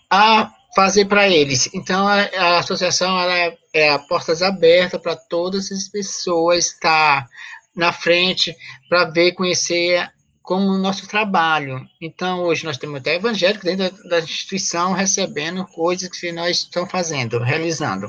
a 0.10 0.52
fazer 0.76 1.06
para 1.06 1.28
eles. 1.28 1.70
Então, 1.74 2.08
a, 2.08 2.22
a 2.22 2.60
associação 2.60 3.20
é, 3.20 3.58
é 3.74 3.98
portas 3.98 4.42
abertas 4.42 5.02
para 5.02 5.16
todas 5.16 5.72
as 5.72 5.88
pessoas 5.88 6.68
estar 6.68 7.24
tá 7.24 7.30
na 7.76 7.92
frente 7.92 8.56
para 8.90 9.06
ver, 9.06 9.34
conhecer 9.34 10.10
como 10.42 10.68
o 10.68 10.78
nosso 10.78 11.08
trabalho. 11.08 11.86
Então, 12.02 12.44
hoje 12.44 12.64
nós 12.64 12.78
temos 12.78 13.00
até 13.00 13.16
evangélicos 13.16 13.66
dentro 13.66 13.92
da, 14.04 14.18
da 14.18 14.20
instituição 14.20 14.94
recebendo 14.94 15.66
coisas 15.66 16.10
que 16.10 16.32
nós 16.32 16.60
estamos 16.60 16.90
fazendo, 16.90 17.40
realizando. 17.40 18.08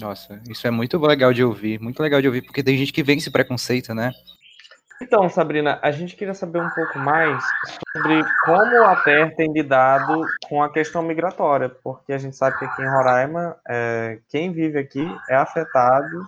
Nossa, 0.00 0.40
isso 0.48 0.66
é 0.66 0.70
muito 0.70 0.98
legal 0.98 1.32
de 1.32 1.44
ouvir, 1.44 1.78
muito 1.80 2.02
legal 2.02 2.20
de 2.20 2.26
ouvir, 2.26 2.42
porque 2.42 2.62
tem 2.62 2.76
gente 2.76 2.92
que 2.92 3.02
vem 3.02 3.18
esse 3.18 3.30
preconceito, 3.30 3.94
né? 3.94 4.10
Então, 5.00 5.28
Sabrina, 5.28 5.78
a 5.82 5.90
gente 5.90 6.16
queria 6.16 6.32
saber 6.32 6.60
um 6.60 6.70
pouco 6.70 6.98
mais 6.98 7.44
sobre 7.92 8.24
como 8.44 8.84
a 8.84 8.96
TER 8.96 9.34
tem 9.36 9.52
lidado 9.52 10.24
com 10.48 10.62
a 10.62 10.72
questão 10.72 11.02
migratória, 11.02 11.68
porque 11.68 12.12
a 12.12 12.18
gente 12.18 12.34
sabe 12.34 12.58
que 12.58 12.64
aqui 12.64 12.82
em 12.82 12.88
Roraima, 12.88 13.56
é, 13.68 14.18
quem 14.28 14.52
vive 14.52 14.78
aqui 14.78 15.06
é 15.28 15.36
afetado. 15.36 16.26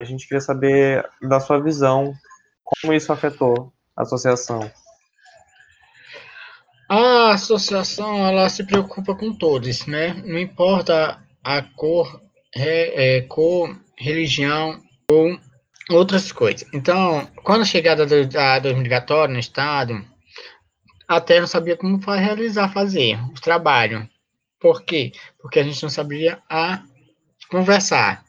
A 0.00 0.04
gente 0.04 0.26
queria 0.26 0.40
saber 0.40 1.08
da 1.22 1.38
sua 1.38 1.60
visão, 1.62 2.12
como 2.64 2.92
isso 2.92 3.12
afetou 3.12 3.72
a 3.96 4.02
associação. 4.02 4.70
A 6.88 7.34
associação, 7.34 8.26
ela 8.26 8.48
se 8.48 8.64
preocupa 8.64 9.14
com 9.14 9.32
todos, 9.32 9.86
né? 9.86 10.14
Não 10.24 10.38
importa 10.38 11.22
a 11.44 11.62
cor, 11.62 12.20
é, 12.56 13.20
cor 13.28 13.78
religião 13.96 14.80
ou 15.08 15.38
outras 15.90 16.32
coisas. 16.32 16.66
Então, 16.72 17.28
quando 17.42 17.62
a 17.62 17.66
chegada 17.66 18.06
do, 18.06 18.26
da, 18.26 18.58
do 18.58 18.76
migratório 18.76 19.34
no 19.34 19.40
estado, 19.40 20.04
até 21.06 21.40
não 21.40 21.46
sabia 21.46 21.76
como 21.76 21.98
realizar, 21.98 22.72
fazer 22.72 23.18
o 23.30 23.40
trabalho. 23.40 24.08
Por 24.60 24.82
quê? 24.82 25.12
Porque 25.40 25.58
a 25.58 25.62
gente 25.62 25.82
não 25.82 25.90
sabia 25.90 26.38
a 26.48 26.82
conversar. 27.50 28.24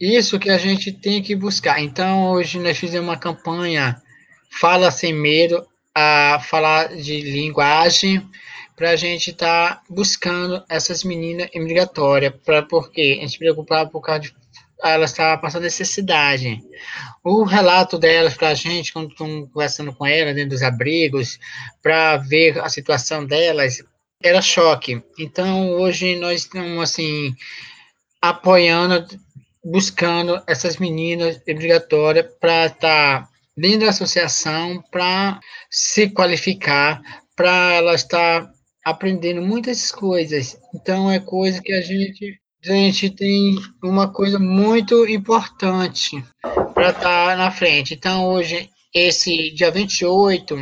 Isso 0.00 0.38
que 0.38 0.50
a 0.50 0.58
gente 0.58 0.92
tem 0.92 1.22
que 1.22 1.34
buscar. 1.34 1.80
Então, 1.80 2.30
hoje 2.32 2.58
nós 2.58 2.76
fizemos 2.76 3.08
uma 3.08 3.16
campanha 3.16 4.02
Fala 4.50 4.90
Sem 4.90 5.12
Medo, 5.12 5.66
a 5.94 6.40
falar 6.40 6.96
de 6.96 7.20
linguagem, 7.20 8.28
para 8.76 8.90
a 8.90 8.96
gente 8.96 9.30
estar 9.30 9.76
tá 9.76 9.82
buscando 9.88 10.62
essas 10.68 11.04
meninas 11.04 11.48
imigratórias, 11.54 12.34
para 12.44 12.62
porque 12.62 13.16
a 13.18 13.20
gente 13.22 13.32
se 13.32 13.38
preocupava 13.38 13.88
por 13.88 14.00
causa 14.00 14.20
de 14.22 14.34
ela 14.82 15.04
estava 15.04 15.40
passando 15.40 15.62
necessidade. 15.62 16.60
O 17.22 17.44
relato 17.44 17.98
delas 17.98 18.34
para 18.34 18.48
a 18.48 18.54
gente, 18.54 18.92
quando 18.92 19.14
conversando 19.14 19.94
com 19.94 20.06
ela 20.06 20.34
dentro 20.34 20.50
dos 20.50 20.62
abrigos, 20.62 21.38
para 21.82 22.16
ver 22.18 22.58
a 22.60 22.68
situação 22.68 23.24
delas, 23.24 23.82
era 24.22 24.42
choque. 24.42 25.02
Então, 25.18 25.70
hoje 25.70 26.16
nós 26.16 26.42
estamos, 26.42 26.82
assim, 26.82 27.34
apoiando, 28.20 29.06
buscando 29.62 30.42
essas 30.46 30.76
meninas 30.76 31.36
obrigatórias 31.48 32.26
para 32.40 32.66
estar 32.66 33.22
tá 33.22 33.28
dentro 33.56 33.80
da 33.80 33.90
associação, 33.90 34.82
para 34.90 35.40
se 35.70 36.10
qualificar, 36.10 37.00
para 37.36 37.74
ela 37.74 37.94
estar 37.94 38.50
aprendendo 38.84 39.40
muitas 39.40 39.90
coisas. 39.90 40.58
Então, 40.74 41.10
é 41.10 41.18
coisa 41.18 41.62
que 41.62 41.72
a 41.72 41.80
gente 41.80 42.38
gente 42.64 43.10
tem 43.10 43.58
uma 43.82 44.08
coisa 44.08 44.38
muito 44.38 45.06
importante 45.06 46.24
para 46.72 46.90
estar 46.90 47.28
tá 47.28 47.36
na 47.36 47.50
frente. 47.50 47.94
Então, 47.94 48.26
hoje, 48.26 48.70
esse 48.94 49.50
dia 49.50 49.70
28 49.70 50.56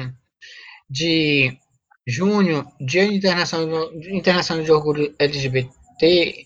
de 0.90 1.56
junho, 2.06 2.66
Dia 2.80 3.04
Internacional, 3.04 3.90
Internacional 3.94 4.64
de 4.64 4.72
Orgulho 4.72 5.14
LGBT, 5.18 6.44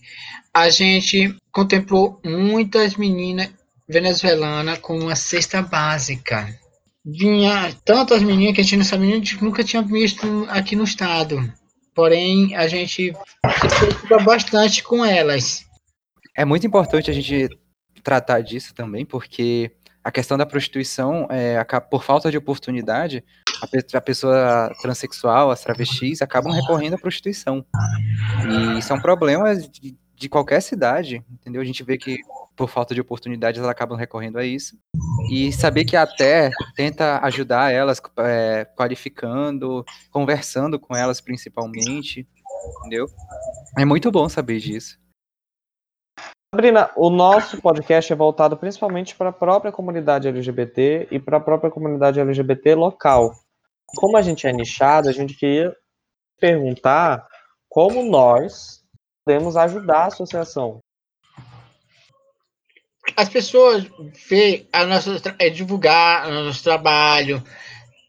a 0.52 0.68
gente 0.68 1.34
contemplou 1.50 2.20
muitas 2.24 2.96
meninas 2.96 3.50
venezuelanas 3.88 4.78
com 4.78 4.98
uma 4.98 5.16
cesta 5.16 5.62
básica. 5.62 6.54
Vinha 7.04 7.74
tantas 7.84 8.22
meninas 8.22 8.54
que 8.54 8.60
a 8.60 8.64
gente 8.64 8.76
não 8.76 8.84
sabia, 8.84 9.22
nunca 9.40 9.64
tinha 9.64 9.82
visto 9.82 10.46
aqui 10.50 10.74
no 10.76 10.84
estado. 10.84 11.40
Porém, 11.96 12.54
a 12.54 12.68
gente 12.68 13.14
se 13.14 13.78
preocupa 13.80 14.18
bastante 14.18 14.82
com 14.82 15.02
elas. 15.02 15.64
É 16.36 16.44
muito 16.44 16.66
importante 16.66 17.10
a 17.10 17.14
gente 17.14 17.48
tratar 18.02 18.42
disso 18.42 18.74
também, 18.74 19.06
porque 19.06 19.72
a 20.04 20.12
questão 20.12 20.36
da 20.36 20.44
prostituição, 20.44 21.26
é, 21.30 21.64
por 21.90 22.04
falta 22.04 22.30
de 22.30 22.36
oportunidade, 22.36 23.24
a, 23.94 24.00
pessoa 24.00 24.70
transexual, 24.82 25.50
as 25.50 25.62
travestis, 25.62 26.20
acabam 26.20 26.52
recorrendo 26.52 26.94
à 26.94 26.98
prostituição. 26.98 27.64
E 28.46 28.78
isso 28.78 28.92
é 28.92 28.96
um 28.96 29.00
problema 29.00 29.56
de, 29.56 29.96
de 30.14 30.28
qualquer 30.28 30.60
cidade, 30.60 31.24
entendeu? 31.32 31.62
A 31.62 31.64
gente 31.64 31.82
vê 31.82 31.96
que 31.96 32.18
por 32.56 32.68
falta 32.68 32.94
de 32.94 33.00
oportunidades 33.00 33.58
elas 33.58 33.70
acabam 33.70 33.98
recorrendo 33.98 34.38
a 34.38 34.44
isso. 34.44 34.76
E 35.30 35.52
saber 35.52 35.84
que 35.84 35.96
a 35.96 36.06
TER 36.06 36.52
tenta 36.74 37.20
ajudar 37.24 37.72
elas, 37.72 38.00
é, 38.18 38.64
qualificando, 38.76 39.84
conversando 40.10 40.78
com 40.80 40.96
elas 40.96 41.20
principalmente, 41.20 42.26
entendeu? 42.80 43.06
É 43.78 43.84
muito 43.84 44.10
bom 44.10 44.28
saber 44.28 44.58
disso. 44.58 44.98
Sabrina, 46.54 46.90
o 46.96 47.10
nosso 47.10 47.60
podcast 47.60 48.10
é 48.10 48.16
voltado 48.16 48.56
principalmente 48.56 49.14
para 49.14 49.28
a 49.28 49.32
própria 49.32 49.70
comunidade 49.70 50.28
LGBT 50.28 51.08
e 51.10 51.18
para 51.18 51.36
a 51.36 51.40
própria 51.40 51.70
comunidade 51.70 52.18
LGBT 52.18 52.74
local. 52.74 53.34
Como 53.96 54.16
a 54.16 54.22
gente 54.22 54.46
é 54.46 54.52
nichado, 54.52 55.08
a 55.08 55.12
gente 55.12 55.34
queria 55.34 55.76
perguntar 56.40 57.26
como 57.68 58.02
nós 58.02 58.82
podemos 59.24 59.56
ajudar 59.56 60.04
a 60.04 60.06
associação. 60.06 60.80
As 63.16 63.28
pessoas 63.28 63.86
vê 64.28 64.66
a 64.72 64.84
nossa 64.84 65.22
é, 65.38 65.48
divulgar 65.48 66.28
o 66.28 66.44
nosso 66.44 66.62
trabalho, 66.62 67.42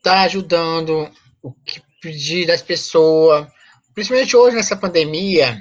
tá 0.04 0.22
ajudando 0.24 1.10
o 1.42 1.52
que 1.52 1.82
pedir 2.02 2.46
das 2.46 2.62
pessoas, 2.62 3.48
principalmente 3.94 4.36
hoje 4.36 4.56
nessa 4.56 4.76
pandemia, 4.76 5.60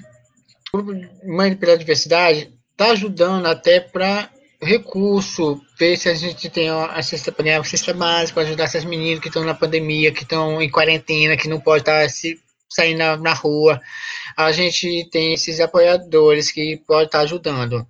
o 0.72 0.82
grupo 0.82 0.92
Mãe 1.24 1.54
pela 1.54 1.78
Diversidade 1.78 2.52
está 2.72 2.90
ajudando 2.90 3.46
até 3.46 3.80
para 3.80 4.30
recurso, 4.60 5.60
ver 5.78 5.96
se 5.96 6.08
a 6.08 6.14
gente 6.14 6.48
tem 6.48 6.68
a 6.68 7.02
cesta, 7.02 7.34
a 7.58 7.64
cesta 7.64 7.94
básica 7.94 8.40
ajudar 8.40 8.64
essas 8.64 8.84
meninas 8.84 9.20
que 9.20 9.28
estão 9.28 9.44
na 9.44 9.54
pandemia, 9.54 10.12
que 10.12 10.22
estão 10.22 10.60
em 10.60 10.70
quarentena, 10.70 11.36
que 11.36 11.48
não 11.48 11.60
pode 11.60 11.82
estar 11.82 12.02
tá 12.02 12.08
se 12.08 12.38
sair 12.68 12.94
na, 12.94 13.16
na 13.16 13.32
rua. 13.32 13.80
A 14.36 14.52
gente 14.52 15.08
tem 15.10 15.32
esses 15.32 15.60
apoiadores 15.60 16.50
que 16.50 16.76
podem 16.86 17.06
estar 17.06 17.20
ajudando. 17.20 17.86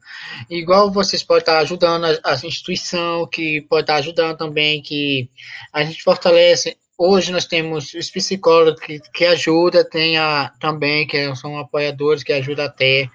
Igual 0.48 0.92
vocês 0.92 1.22
podem 1.22 1.40
estar 1.40 1.58
ajudando 1.58 2.04
a, 2.04 2.18
a 2.24 2.34
instituição, 2.46 3.26
que 3.26 3.62
pode 3.62 3.82
estar 3.82 3.96
ajudando 3.96 4.36
também, 4.36 4.82
que 4.82 5.28
a 5.72 5.82
gente 5.84 6.02
fortalece 6.02 6.76
Hoje 6.98 7.30
nós 7.30 7.44
temos 7.44 7.92
os 7.92 8.10
psicólogos 8.10 8.80
que, 8.80 8.98
que 9.12 9.26
ajuda, 9.26 9.84
tem 9.84 10.16
a, 10.16 10.50
também, 10.58 11.06
que 11.06 11.36
são 11.36 11.58
apoiadores 11.58 12.22
que 12.22 12.32
ajudam 12.32 12.64
até. 12.64 13.10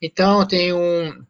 Então, 0.00 0.46
tem 0.46 0.72
um 0.72 1.22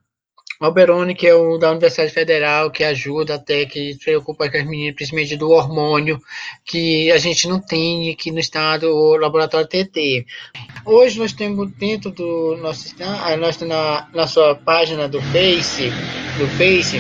Alberoni, 0.59 1.15
que 1.15 1.27
é 1.27 1.35
o 1.35 1.59
da 1.59 1.71
Universidade 1.71 2.13
Federal, 2.13 2.71
que 2.71 2.83
ajuda 2.83 3.35
até, 3.35 3.67
que 3.67 3.93
se 3.93 3.99
preocupa 3.99 4.51
com 4.51 4.57
as 4.57 4.65
meninas, 4.65 4.95
principalmente 4.95 5.37
do 5.37 5.51
hormônio, 5.51 6.21
que 6.65 7.11
a 7.11 7.19
gente 7.19 7.47
não 7.47 7.61
tem 7.61 8.11
aqui 8.11 8.31
no 8.31 8.39
estado, 8.39 8.91
o 8.91 9.17
laboratório 9.17 9.69
TT. 9.69 10.25
Hoje 10.85 11.19
nós 11.19 11.33
temos 11.33 11.71
dentro 11.73 12.11
do 12.11 12.57
nosso 12.57 12.95
nós 13.39 13.61
na 13.61 14.09
nossa 14.15 14.55
página 14.55 15.09
do 15.09 15.21
Face, 15.21 15.91
do 16.39 16.47
Face, 16.57 16.97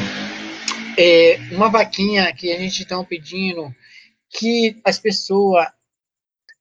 é, 0.98 1.38
uma 1.52 1.70
vaquinha 1.70 2.32
que 2.32 2.52
a 2.52 2.58
gente 2.58 2.82
está 2.82 3.02
pedindo 3.04 3.74
que 4.28 4.80
as 4.84 4.98
pessoas 4.98 5.66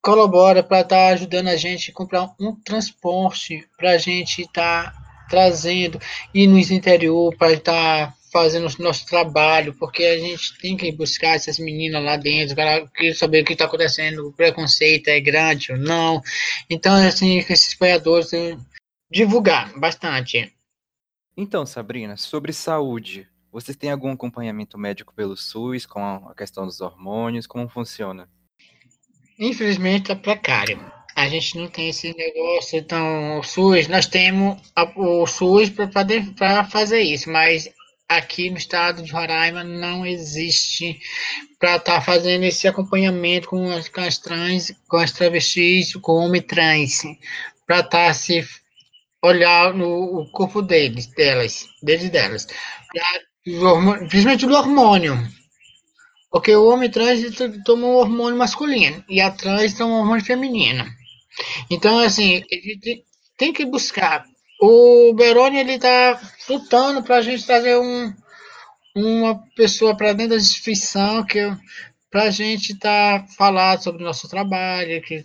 colaboram 0.00 0.62
para 0.62 0.80
estar 0.80 0.96
tá 0.96 1.08
ajudando 1.08 1.48
a 1.48 1.56
gente 1.56 1.90
a 1.90 1.94
comprar 1.94 2.32
um 2.40 2.54
transporte 2.54 3.66
para 3.76 3.90
a 3.92 3.98
gente 3.98 4.42
estar 4.42 4.92
tá 4.92 5.05
trazendo 5.28 6.00
e 6.34 6.46
nos 6.46 6.70
interior 6.70 7.34
para 7.36 7.52
estar 7.52 8.08
tá 8.08 8.16
fazendo 8.32 8.68
o 8.68 8.82
nosso 8.82 9.06
trabalho, 9.06 9.74
porque 9.74 10.04
a 10.04 10.18
gente 10.18 10.58
tem 10.58 10.76
que 10.76 10.92
buscar 10.92 11.36
essas 11.36 11.58
meninas 11.58 12.04
lá 12.04 12.16
dentro, 12.16 12.54
para 12.54 12.86
saber 13.14 13.42
o 13.42 13.44
que 13.44 13.54
está 13.54 13.64
acontecendo, 13.64 14.28
o 14.28 14.32
preconceito 14.32 15.08
é 15.08 15.20
grande 15.20 15.72
ou 15.72 15.78
não. 15.78 16.20
Então, 16.68 16.94
assim, 16.94 17.38
esses 17.38 17.74
apoiadores 17.74 18.30
divulgar 19.10 19.72
bastante. 19.78 20.52
Então, 21.36 21.64
Sabrina, 21.64 22.16
sobre 22.16 22.52
saúde, 22.52 23.26
vocês 23.50 23.76
têm 23.76 23.90
algum 23.90 24.12
acompanhamento 24.12 24.76
médico 24.76 25.14
pelo 25.14 25.36
SUS 25.36 25.86
com 25.86 26.02
a 26.28 26.34
questão 26.34 26.66
dos 26.66 26.80
hormônios? 26.80 27.46
Como 27.46 27.68
funciona? 27.68 28.28
Infelizmente 29.38 30.12
é 30.12 30.14
precário. 30.14 30.78
A 31.16 31.28
gente 31.28 31.56
não 31.56 31.66
tem 31.66 31.88
esse 31.88 32.14
negócio, 32.14 32.78
então 32.78 33.38
o 33.38 33.42
SUS, 33.42 33.88
nós 33.88 34.06
temos 34.06 34.60
o 34.96 35.26
SUS 35.26 35.70
para 35.70 36.62
fazer 36.64 37.00
isso, 37.00 37.30
mas 37.30 37.70
aqui 38.06 38.50
no 38.50 38.58
estado 38.58 39.02
de 39.02 39.10
Roraima 39.10 39.64
não 39.64 40.04
existe 40.04 41.00
para 41.58 41.76
estar 41.76 41.94
tá 41.94 42.00
fazendo 42.00 42.44
esse 42.44 42.68
acompanhamento 42.68 43.48
com 43.48 43.70
as, 43.70 43.88
com 43.88 44.02
as 44.02 44.18
trans, 44.18 44.72
com 44.88 44.98
as 44.98 45.10
travestis, 45.10 45.94
com 45.94 46.12
o 46.12 46.26
homem 46.26 46.42
trans, 46.42 47.02
para 47.66 47.80
estar 47.80 48.08
tá 48.08 48.14
se 48.14 48.46
olhar 49.22 49.72
no 49.72 50.28
corpo 50.32 50.60
deles, 50.60 51.06
delas, 51.06 51.66
deles 51.82 52.10
delas, 52.10 52.46
pra 52.92 53.04
principalmente 54.08 54.46
do 54.46 54.54
hormônio. 54.54 55.16
Porque 56.30 56.54
o 56.54 56.68
homem 56.68 56.90
trans 56.90 57.22
toma 57.64 57.86
um 57.86 57.94
hormônio 57.94 58.36
masculino 58.36 59.02
e 59.08 59.20
a 59.20 59.30
trans 59.30 59.72
toma 59.74 59.94
um 59.94 60.00
hormônio 60.00 60.24
feminino. 60.24 60.84
Então, 61.70 61.98
assim, 61.98 62.42
a 62.50 62.54
gente 62.54 63.04
tem 63.36 63.52
que 63.52 63.64
buscar. 63.64 64.24
O 64.60 65.12
Beroni, 65.14 65.58
ele 65.58 65.78
tá 65.78 66.20
lutando 66.48 67.02
para 67.02 67.16
a 67.16 67.22
gente 67.22 67.44
trazer 67.44 67.76
um, 67.76 68.12
uma 68.94 69.42
pessoa 69.54 69.96
para 69.96 70.12
dentro 70.12 70.30
da 70.30 70.42
instituição 70.42 71.24
que 71.24 71.40
para 72.10 72.24
a 72.24 72.30
gente 72.30 72.78
tá 72.78 73.26
falar 73.36 73.78
sobre 73.78 74.02
o 74.02 74.06
nosso 74.06 74.28
trabalho, 74.28 75.02
que 75.02 75.22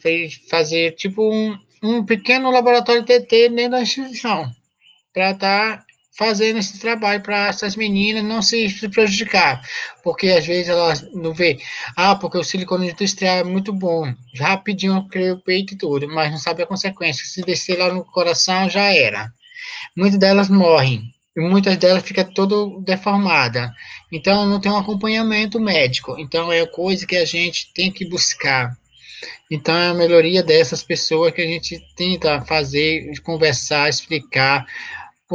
fazer 0.49 0.91
tipo 0.95 1.23
um, 1.23 1.57
um 1.81 2.05
pequeno 2.05 2.51
laboratório 2.51 3.05
TT 3.05 3.49
dentro 3.49 3.71
da 3.71 3.81
instituição 3.81 4.51
para 5.13 5.31
estar 5.31 5.77
tá 5.77 5.85
fazendo 6.17 6.59
esse 6.59 6.79
trabalho 6.79 7.21
para 7.21 7.47
essas 7.47 7.75
meninas 7.75 8.23
não 8.23 8.41
se 8.41 8.69
prejudicar, 8.89 9.61
porque 10.03 10.27
às 10.29 10.45
vezes 10.45 10.69
elas 10.69 11.01
não 11.13 11.33
vê, 11.33 11.59
ah, 11.95 12.15
porque 12.15 12.37
o 12.37 12.43
silicone 12.43 12.91
industrial 12.91 13.37
é 13.37 13.43
muito 13.43 13.71
bom, 13.71 14.13
rapidinho 14.37 15.07
criei 15.07 15.31
o 15.31 15.41
peito 15.41 15.73
e 15.73 15.77
tudo, 15.77 16.07
mas 16.07 16.31
não 16.31 16.37
sabe 16.37 16.63
a 16.63 16.67
consequência, 16.67 17.25
se 17.25 17.41
descer 17.41 17.77
lá 17.77 17.93
no 17.93 18.03
coração 18.03 18.69
já 18.69 18.93
era. 18.93 19.31
Muitas 19.95 20.19
delas 20.19 20.49
morrem, 20.49 21.13
e 21.35 21.39
muitas 21.39 21.77
delas 21.77 22.03
ficam 22.03 22.25
todo 22.25 22.81
deformada. 22.81 23.73
Então 24.11 24.45
não 24.45 24.59
tem 24.59 24.71
um 24.71 24.77
acompanhamento 24.77 25.59
médico. 25.59 26.15
Então 26.19 26.51
é 26.51 26.65
coisa 26.65 27.07
que 27.07 27.15
a 27.15 27.25
gente 27.25 27.71
tem 27.73 27.91
que 27.91 28.05
buscar. 28.05 28.75
Então 29.49 29.75
é 29.75 29.89
a 29.89 29.93
melhoria 29.93 30.43
dessas 30.43 30.83
pessoas 30.83 31.33
que 31.33 31.41
a 31.41 31.47
gente 31.47 31.79
tenta 31.95 32.41
fazer, 32.41 33.11
conversar, 33.23 33.89
explicar 33.89 34.65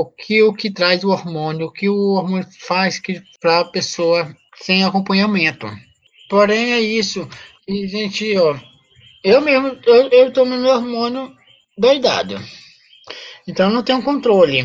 o 0.01 0.07
que 0.07 0.43
o 0.43 0.53
que 0.53 0.71
traz 0.71 1.05
o 1.05 1.11
hormônio, 1.11 1.67
o 1.67 1.73
que 1.73 1.89
o 1.89 2.15
hormônio 2.15 2.47
faz 2.61 3.01
para 3.41 3.61
a 3.61 3.65
pessoa 3.65 4.37
sem 4.57 4.85
acompanhamento. 4.85 5.67
Porém 6.29 6.73
é 6.73 6.81
isso. 6.81 7.29
E 7.67 7.87
gente, 7.87 8.37
ó, 8.39 8.59
eu 9.23 9.41
mesmo 9.41 9.79
eu, 9.85 10.09
eu 10.11 10.33
tomo 10.33 10.57
meu 10.57 10.71
hormônio 10.71 11.33
doidado. 11.77 12.37
Então 13.47 13.71
não 13.71 13.83
tenho 13.83 14.03
controle. 14.03 14.65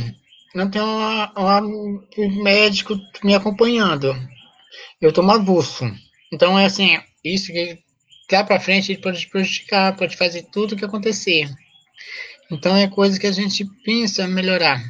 Não 0.53 0.69
tenho 0.69 0.85
uma, 0.85 1.31
uma, 1.35 1.61
um 1.61 2.43
médico 2.43 2.99
me 3.23 3.33
acompanhando. 3.33 4.13
Eu 4.99 5.13
tomo 5.13 5.31
avulso. 5.31 5.85
Então 6.31 6.57
é 6.57 6.65
assim, 6.65 6.99
isso 7.23 7.51
que 7.51 7.79
lá 8.31 8.43
para 8.43 8.59
frente 8.59 8.97
pode 8.97 9.27
prejudicar, 9.27 9.95
pode 9.95 10.17
fazer 10.17 10.43
tudo 10.51 10.73
o 10.73 10.77
que 10.77 10.85
acontecer. 10.85 11.49
Então 12.49 12.75
é 12.75 12.87
coisa 12.87 13.19
que 13.19 13.27
a 13.27 13.31
gente 13.31 13.65
pensa 13.83 14.27
melhorar. 14.27 14.81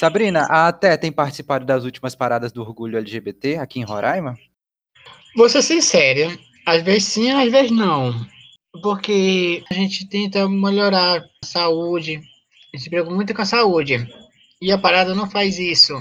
Sabrina, 0.00 0.46
a 0.48 0.68
ATE 0.68 0.96
tem 0.96 1.12
participado 1.12 1.66
das 1.66 1.84
últimas 1.84 2.14
paradas 2.14 2.50
do 2.50 2.62
orgulho 2.62 2.96
LGBT 2.96 3.58
aqui 3.58 3.80
em 3.80 3.84
Roraima? 3.84 4.34
Vou 5.36 5.46
ser 5.46 5.60
sincero, 5.60 6.40
às 6.64 6.82
vezes 6.82 7.04
sim, 7.04 7.30
às 7.30 7.52
vezes 7.52 7.70
não. 7.70 8.14
Porque 8.82 9.62
a 9.70 9.74
gente 9.74 10.08
tenta 10.08 10.48
melhorar 10.48 11.18
a 11.20 11.46
saúde, 11.46 12.16
a 12.16 12.76
gente 12.76 12.84
se 12.84 12.88
preocupa 12.88 13.14
muito 13.14 13.34
com 13.34 13.42
a 13.42 13.44
saúde. 13.44 14.08
E 14.58 14.72
a 14.72 14.78
parada 14.78 15.14
não 15.14 15.28
faz 15.28 15.58
isso. 15.58 15.92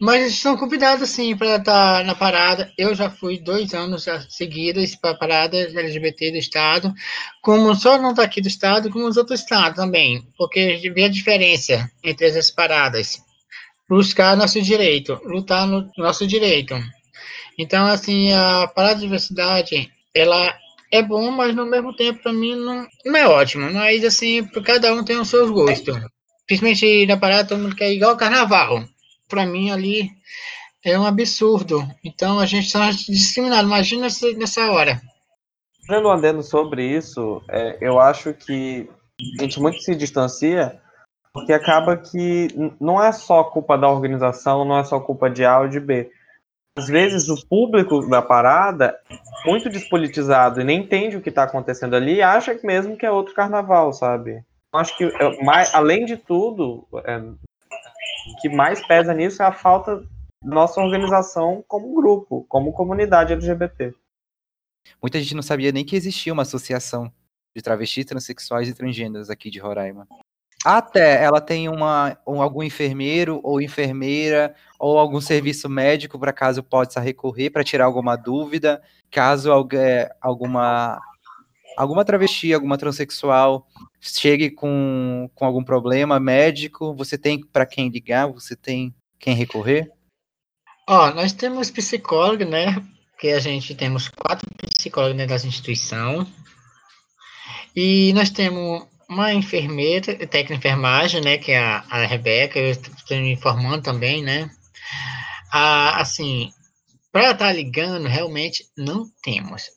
Mas 0.00 0.22
eles 0.22 0.40
são 0.40 0.56
convidados 0.56 1.08
sim 1.10 1.36
para 1.36 1.54
estar 1.54 2.04
na 2.04 2.16
parada. 2.16 2.72
Eu 2.76 2.92
já 2.92 3.08
fui 3.08 3.38
dois 3.38 3.72
anos 3.72 4.04
seguidos 4.30 4.96
para 4.96 5.10
a 5.10 5.16
parada 5.16 5.56
LGBT 5.56 6.32
do 6.32 6.38
estado, 6.38 6.92
como 7.40 7.72
só 7.76 7.98
não 7.98 8.10
está 8.10 8.24
aqui 8.24 8.40
do 8.40 8.48
estado, 8.48 8.90
como 8.90 9.06
os 9.06 9.16
outros 9.16 9.38
estados 9.38 9.76
também, 9.76 10.26
porque 10.36 10.90
vê 10.92 11.04
a 11.04 11.08
diferença 11.08 11.88
entre 12.02 12.26
essas 12.26 12.50
paradas 12.50 13.22
buscar 13.94 14.36
nosso 14.36 14.60
direito, 14.60 15.20
lutar 15.24 15.68
no 15.68 15.88
nosso 15.96 16.26
direito. 16.26 16.74
Então, 17.56 17.86
assim, 17.86 18.32
a 18.32 18.66
parada 18.66 18.96
de 18.96 19.02
diversidade, 19.02 19.88
ela 20.12 20.52
é 20.90 21.00
bom, 21.00 21.30
mas 21.30 21.54
no 21.54 21.64
mesmo 21.64 21.94
tempo, 21.94 22.20
para 22.20 22.32
mim, 22.32 22.56
não, 22.56 22.86
não 23.06 23.16
é 23.16 23.28
ótimo. 23.28 23.72
Mas, 23.72 24.04
assim, 24.04 24.44
cada 24.64 24.92
um 24.92 25.04
tem 25.04 25.16
os 25.16 25.28
seus 25.28 25.48
gostos. 25.48 25.96
Principalmente 26.44 27.06
na 27.06 27.16
parada, 27.16 27.48
todo 27.48 27.62
mundo 27.62 27.76
quer 27.76 27.92
igual 27.92 28.16
carnaval. 28.16 28.82
Para 29.28 29.46
mim, 29.46 29.70
ali, 29.70 30.10
é 30.84 30.98
um 30.98 31.06
absurdo. 31.06 31.88
Então, 32.04 32.40
a 32.40 32.46
gente 32.46 32.66
está 32.66 32.90
discriminado. 32.90 33.68
Imagina 33.68 34.08
nessa 34.36 34.72
hora. 34.72 35.00
Fazendo 35.86 36.08
um 36.08 36.10
adendo 36.10 36.42
sobre 36.42 36.84
isso, 36.84 37.40
é, 37.48 37.78
eu 37.80 38.00
acho 38.00 38.34
que 38.34 38.88
a 39.38 39.42
gente 39.42 39.60
muito 39.60 39.80
se 39.80 39.94
distancia 39.94 40.80
porque 41.34 41.52
acaba 41.52 41.96
que 41.96 42.46
não 42.80 43.02
é 43.02 43.10
só 43.10 43.42
culpa 43.42 43.76
da 43.76 43.90
organização, 43.90 44.64
não 44.64 44.78
é 44.78 44.84
só 44.84 45.00
culpa 45.00 45.28
de 45.28 45.44
A 45.44 45.58
ou 45.58 45.68
de 45.68 45.80
B. 45.80 46.12
Às 46.78 46.86
vezes 46.86 47.28
o 47.28 47.46
público 47.46 48.08
da 48.08 48.22
parada, 48.22 48.96
muito 49.44 49.68
despolitizado 49.68 50.60
e 50.60 50.64
nem 50.64 50.82
entende 50.82 51.16
o 51.16 51.20
que 51.20 51.28
está 51.28 51.42
acontecendo 51.42 51.96
ali, 51.96 52.22
acha 52.22 52.56
mesmo 52.62 52.96
que 52.96 53.04
é 53.04 53.10
outro 53.10 53.34
carnaval, 53.34 53.92
sabe? 53.92 54.44
Acho 54.72 54.96
que, 54.96 55.10
mais, 55.44 55.74
além 55.74 56.04
de 56.04 56.16
tudo, 56.16 56.86
é, 57.04 57.18
O 57.18 58.36
que 58.40 58.48
mais 58.48 58.84
pesa 58.86 59.12
nisso 59.12 59.42
é 59.42 59.46
a 59.46 59.52
falta 59.52 59.96
da 60.42 60.54
nossa 60.54 60.80
organização 60.80 61.64
como 61.66 61.94
grupo, 61.94 62.44
como 62.48 62.72
comunidade 62.72 63.32
LGBT. 63.32 63.92
Muita 65.02 65.18
gente 65.18 65.34
não 65.34 65.42
sabia 65.42 65.72
nem 65.72 65.84
que 65.84 65.96
existia 65.96 66.32
uma 66.32 66.42
associação 66.42 67.12
de 67.56 67.62
travestis, 67.62 68.04
transexuais 68.04 68.68
e 68.68 68.74
transgêneros 68.74 69.30
aqui 69.30 69.50
de 69.50 69.58
Roraima. 69.58 70.08
Até 70.64 71.22
ela 71.22 71.42
tem 71.42 71.68
uma, 71.68 72.16
um, 72.26 72.40
algum 72.40 72.62
enfermeiro 72.62 73.38
ou 73.42 73.60
enfermeira 73.60 74.54
ou 74.78 74.98
algum 74.98 75.20
serviço 75.20 75.68
médico 75.68 76.18
para 76.18 76.32
caso 76.32 76.62
possa 76.62 77.00
recorrer 77.00 77.50
para 77.50 77.62
tirar 77.62 77.84
alguma 77.84 78.16
dúvida, 78.16 78.82
caso 79.10 79.52
alguém, 79.52 80.08
alguma 80.22 80.98
alguma 81.76 82.04
travesti, 82.04 82.54
alguma 82.54 82.78
transexual 82.78 83.66
chegue 84.00 84.50
com, 84.50 85.30
com 85.34 85.44
algum 85.44 85.64
problema 85.64 86.20
médico, 86.20 86.94
você 86.94 87.16
tem 87.18 87.40
para 87.44 87.66
quem 87.66 87.88
ligar, 87.88 88.26
você 88.28 88.54
tem 88.54 88.94
quem 89.18 89.34
recorrer? 89.34 89.90
Ó, 90.86 91.10
nós 91.12 91.32
temos 91.32 91.70
psicólogo, 91.70 92.44
né? 92.44 92.82
Que 93.18 93.30
a 93.30 93.40
gente 93.40 93.74
temos 93.74 94.08
quatro 94.08 94.46
psicólogos 94.76 95.16
dentro 95.16 95.36
da 95.36 95.46
instituição. 95.46 96.26
E 97.74 98.12
nós 98.12 98.28
temos 98.28 98.86
uma 99.08 99.32
enfermeira, 99.32 100.14
técnica 100.26 100.48
de 100.48 100.54
enfermagem, 100.54 101.20
né? 101.20 101.38
Que 101.38 101.52
é 101.52 101.58
a, 101.58 101.84
a 101.90 102.06
Rebeca, 102.06 102.58
eu 102.58 102.70
estou 102.70 103.16
me 103.16 103.32
informando 103.32 103.82
também, 103.82 104.22
né? 104.22 104.50
Ah, 105.52 106.00
assim, 106.00 106.50
para 107.12 107.30
estar 107.30 107.46
tá 107.46 107.52
ligando, 107.52 108.08
realmente 108.08 108.66
não 108.76 109.06
temos. 109.22 109.70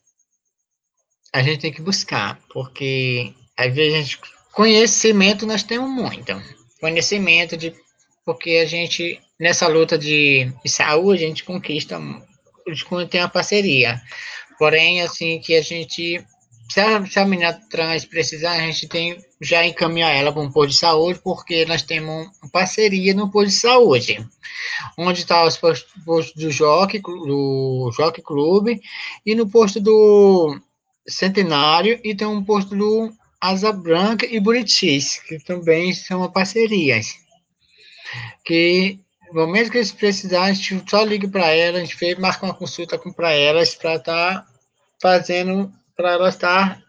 A 1.33 1.43
gente 1.43 1.61
tem 1.61 1.71
que 1.71 1.81
buscar, 1.81 2.39
porque 2.51 3.33
às 3.55 3.73
vezes 3.73 3.93
a 3.93 4.01
gente, 4.01 4.19
conhecimento 4.53 5.45
nós 5.45 5.63
temos 5.63 5.89
muito. 5.89 6.33
Conhecimento 6.79 7.55
de 7.57 7.73
porque 8.25 8.57
a 8.57 8.65
gente 8.65 9.21
nessa 9.39 9.67
luta 9.67 9.97
de, 9.97 10.51
de 10.63 10.69
saúde 10.69 11.23
a 11.23 11.27
gente 11.27 11.43
conquista, 11.43 11.97
a 11.97 12.73
gente 12.73 13.07
tem 13.09 13.21
uma 13.21 13.29
parceria. 13.29 14.01
Porém, 14.57 15.01
assim 15.01 15.39
que 15.39 15.55
a 15.55 15.61
gente 15.61 16.25
se 16.69 16.79
a, 16.79 17.05
se 17.05 17.19
a 17.19 17.25
menina 17.25 17.53
trans 17.69 18.05
precisar, 18.05 18.53
a 18.53 18.59
gente 18.59 18.87
tem 18.87 19.17
já 19.41 19.65
encaminhar 19.65 20.13
ela 20.15 20.31
para 20.31 20.41
um 20.41 20.51
posto 20.51 20.71
de 20.71 20.77
saúde, 20.77 21.19
porque 21.23 21.65
nós 21.65 21.81
temos 21.81 22.27
uma 22.41 22.51
parceria 22.51 23.13
no 23.13 23.31
posto 23.31 23.49
de 23.49 23.59
saúde, 23.59 24.27
onde 24.97 25.21
está 25.21 25.45
os 25.45 25.57
postos, 25.57 25.91
posto 26.03 26.37
do 26.37 26.51
Jockey, 26.51 26.99
do 26.99 27.91
Jockey 27.95 28.21
Clube, 28.21 28.81
e 29.25 29.35
no 29.35 29.47
posto 29.49 29.79
do 29.79 30.59
Centenário, 31.07 31.99
e 32.03 32.15
tem 32.15 32.27
um 32.27 32.43
posto 32.43 32.75
do 32.75 33.11
Asa 33.39 33.71
Branca 33.71 34.25
e 34.25 34.39
Buritis, 34.39 35.19
que 35.19 35.39
também 35.39 35.93
são 35.93 36.29
parcerias. 36.31 37.13
Que 38.43 38.99
no 39.31 39.45
momento 39.45 39.71
que 39.71 39.77
eles 39.77 39.91
precisarem, 39.91 40.49
a 40.49 40.53
gente 40.53 40.89
só 40.89 41.03
liga 41.03 41.27
para 41.27 41.49
elas, 41.51 41.81
a 41.81 41.85
gente 41.85 42.19
marca 42.19 42.45
uma 42.45 42.53
consulta 42.53 42.97
para 42.97 43.31
elas 43.31 43.75
para 43.75 43.95
estar 43.95 44.41
tá 44.41 44.47
fazendo 45.01 45.71
para 45.97 46.11
ela 46.11 46.29
estar 46.29 46.79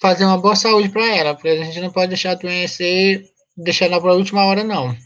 fazer 0.00 0.24
uma 0.24 0.38
boa 0.38 0.56
saúde 0.56 0.88
para 0.88 1.06
ela, 1.14 1.34
porque 1.34 1.48
a 1.48 1.64
gente 1.64 1.80
não 1.80 1.90
pode 1.90 2.08
deixar 2.08 2.32
adoecer, 2.32 3.24
deixar 3.56 3.86
ela 3.86 4.00
para 4.00 4.10
a 4.10 4.14
última 4.14 4.44
hora 4.44 4.64
não. 4.64 4.96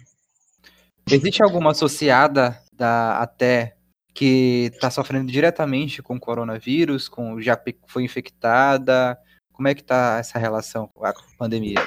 Existe 1.10 1.42
alguma 1.42 1.72
associada 1.72 2.58
da 2.72 3.18
até 3.18 3.74
que 4.14 4.70
está 4.72 4.90
sofrendo 4.90 5.30
diretamente 5.30 6.02
com 6.02 6.16
o 6.16 6.20
coronavírus, 6.20 7.08
com 7.08 7.40
já 7.40 7.58
foi 7.86 8.04
infectada? 8.04 9.18
Como 9.52 9.68
é 9.68 9.74
que 9.74 9.80
está 9.80 10.18
essa 10.18 10.38
relação 10.38 10.88
com 10.88 11.06
a 11.06 11.14
pandemia? 11.38 11.86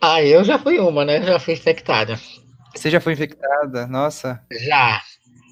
Ah, 0.00 0.22
eu 0.22 0.44
já 0.44 0.58
fui 0.58 0.78
uma, 0.78 1.04
né? 1.04 1.22
Já 1.22 1.38
fui 1.38 1.54
infectada. 1.54 2.18
Você 2.74 2.90
já 2.90 3.00
foi 3.00 3.14
infectada? 3.14 3.86
Nossa. 3.86 4.40
Já. 4.50 5.00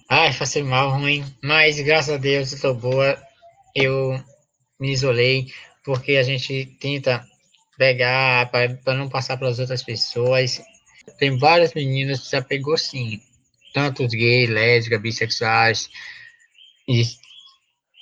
Ai, 0.09 0.33
passei 0.35 0.63
mal, 0.63 0.91
ruim. 0.91 1.25
Mas 1.43 1.81
graças 1.81 2.15
a 2.15 2.19
Deus, 2.19 2.53
estou 2.53 2.75
boa. 2.75 3.17
Eu 3.75 4.21
me 4.79 4.93
isolei, 4.93 5.47
porque 5.85 6.17
a 6.17 6.23
gente 6.23 6.67
tenta 6.81 7.25
pegar 7.77 8.51
para 8.51 8.95
não 8.95 9.09
passar 9.09 9.37
para 9.37 9.49
as 9.49 9.59
outras 9.59 9.83
pessoas. 9.83 10.63
Tem 11.19 11.39
várias 11.39 11.75
meninas 11.75 12.21
que 12.21 12.33
já 12.33 12.43
pegou 12.43 12.77
sim, 12.77 13.21
tanto 13.73 14.05
os 14.05 14.13
gays, 14.13 14.51
lésbicas, 14.51 15.01
bissexuais 15.01 15.91
e, 16.89 17.03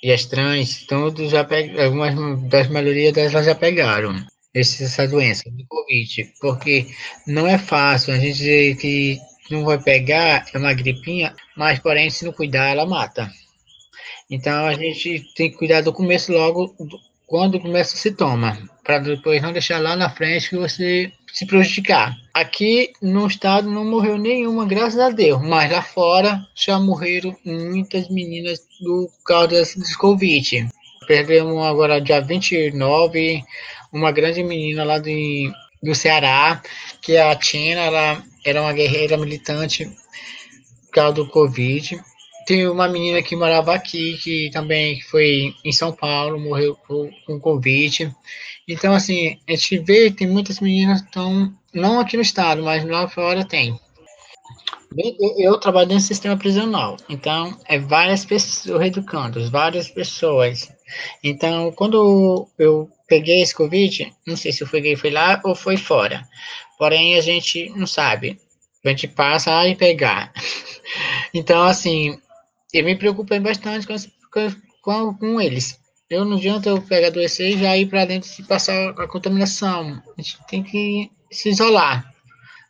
e 0.01 0.11
as 0.11 0.25
trans, 0.25 0.85
todos 0.85 1.31
já 1.31 1.43
pegaram, 1.43 1.83
algumas 1.83 2.49
das 2.49 2.67
maioria 2.67 3.11
delas 3.11 3.45
já 3.45 3.55
pegaram 3.55 4.25
essa 4.53 5.07
doença 5.07 5.51
do 5.51 5.65
Covid, 5.67 6.33
porque 6.39 6.87
não 7.27 7.45
é 7.45 7.57
fácil 7.57 8.13
a 8.13 8.17
gente 8.17 8.77
que 8.79 9.19
não 9.51 9.65
vai 9.65 9.77
pegar, 9.81 10.45
é 10.53 10.57
uma 10.57 10.73
gripinha, 10.73 11.35
mas 11.57 11.77
porém 11.79 12.09
se 12.09 12.23
não 12.23 12.31
cuidar 12.31 12.69
ela 12.69 12.85
mata. 12.85 13.29
Então 14.29 14.65
a 14.65 14.73
gente 14.73 15.25
tem 15.35 15.51
que 15.51 15.57
cuidar 15.57 15.81
do 15.81 15.93
começo 15.93 16.31
logo, 16.31 16.75
quando 17.27 17.59
começa 17.59 17.95
o 17.95 17.97
sintoma, 17.97 18.57
para 18.83 18.99
depois 18.99 19.41
não 19.41 19.51
deixar 19.51 19.79
lá 19.79 19.95
na 19.95 20.09
frente 20.09 20.49
que 20.49 20.57
você 20.57 21.11
se 21.31 21.45
prejudicar. 21.45 22.15
Aqui 22.33 22.93
no 23.01 23.27
estado 23.27 23.69
não 23.69 23.85
morreu 23.85 24.17
nenhuma, 24.17 24.65
graças 24.65 24.99
a 24.99 25.09
Deus, 25.09 25.41
mas 25.41 25.71
lá 25.71 25.81
fora 25.81 26.45
já 26.55 26.79
morreram 26.79 27.35
muitas 27.43 28.09
meninas 28.09 28.59
do 28.81 29.09
causa 29.25 29.47
desse 29.49 29.97
Covid. 29.97 30.69
Perdemos 31.07 31.63
agora 31.63 32.01
dia 32.01 32.21
29 32.21 33.43
uma 33.91 34.11
grande 34.11 34.43
menina 34.43 34.83
lá 34.83 34.97
do, 34.97 35.09
do 35.81 35.93
Ceará, 35.93 36.61
que 37.01 37.15
é 37.15 37.21
a 37.21 37.35
Tina, 37.35 37.81
ela 37.81 38.23
era 38.43 38.61
uma 38.61 38.73
guerreira 38.73 39.17
militante 39.17 39.85
por 39.85 40.91
causa 40.91 41.13
do 41.13 41.27
Covid 41.27 42.01
tem 42.45 42.67
uma 42.67 42.87
menina 42.87 43.21
que 43.21 43.35
morava 43.35 43.73
aqui, 43.73 44.17
que 44.17 44.49
também 44.51 45.01
foi 45.01 45.55
em 45.63 45.71
São 45.71 45.91
Paulo, 45.91 46.39
morreu 46.39 46.75
com, 46.87 47.09
com 47.25 47.39
Covid. 47.39 48.13
Então, 48.67 48.93
assim, 48.93 49.39
a 49.47 49.51
gente 49.51 49.79
vê 49.79 50.11
tem 50.11 50.27
muitas 50.27 50.59
meninas 50.59 51.01
que 51.01 51.07
estão, 51.07 51.53
não 51.73 51.99
aqui 51.99 52.15
no 52.15 52.23
estado, 52.23 52.63
mas 52.63 52.85
lá 52.85 53.07
fora 53.07 53.43
tem. 53.45 53.79
Eu 55.37 55.59
trabalho 55.59 55.89
do 55.89 55.99
sistema 55.99 56.37
prisional, 56.37 56.95
então 57.09 57.57
é 57.65 57.77
várias 57.77 58.23
pessoas, 58.23 58.85
educando, 58.85 59.49
várias 59.51 59.89
pessoas. 59.89 60.71
Então, 61.21 61.71
quando 61.73 62.47
eu 62.57 62.89
peguei 63.07 63.41
esse 63.41 63.53
Covid, 63.53 64.13
não 64.25 64.37
sei 64.37 64.53
se 64.53 64.63
eu 64.63 64.67
fui, 64.67 64.95
foi 64.95 65.09
lá 65.09 65.41
ou 65.43 65.53
foi 65.53 65.75
fora. 65.75 66.23
Porém, 66.77 67.17
a 67.17 67.21
gente 67.21 67.69
não 67.75 67.87
sabe. 67.87 68.39
A 68.85 68.89
gente 68.89 69.07
passa 69.07 69.61
a 69.61 69.75
pegar. 69.75 70.31
Então, 71.33 71.63
assim, 71.63 72.17
eu 72.77 72.85
me 72.85 72.95
preocupei 72.95 73.39
bastante 73.39 73.87
com, 73.87 73.95
com, 74.81 75.13
com 75.13 75.41
eles. 75.41 75.79
Eu 76.09 76.23
não 76.23 76.37
adianta 76.37 76.69
eu 76.69 76.81
pegar 76.81 77.07
adoecer 77.07 77.51
e 77.51 77.59
já 77.59 77.75
ir 77.75 77.87
para 77.87 78.05
dentro 78.05 78.29
e 78.37 78.43
passar 78.43 78.89
a 78.89 79.07
contaminação. 79.07 80.01
A 80.17 80.21
gente 80.21 80.37
tem 80.47 80.61
que 80.61 81.11
se 81.31 81.49
isolar. 81.49 82.13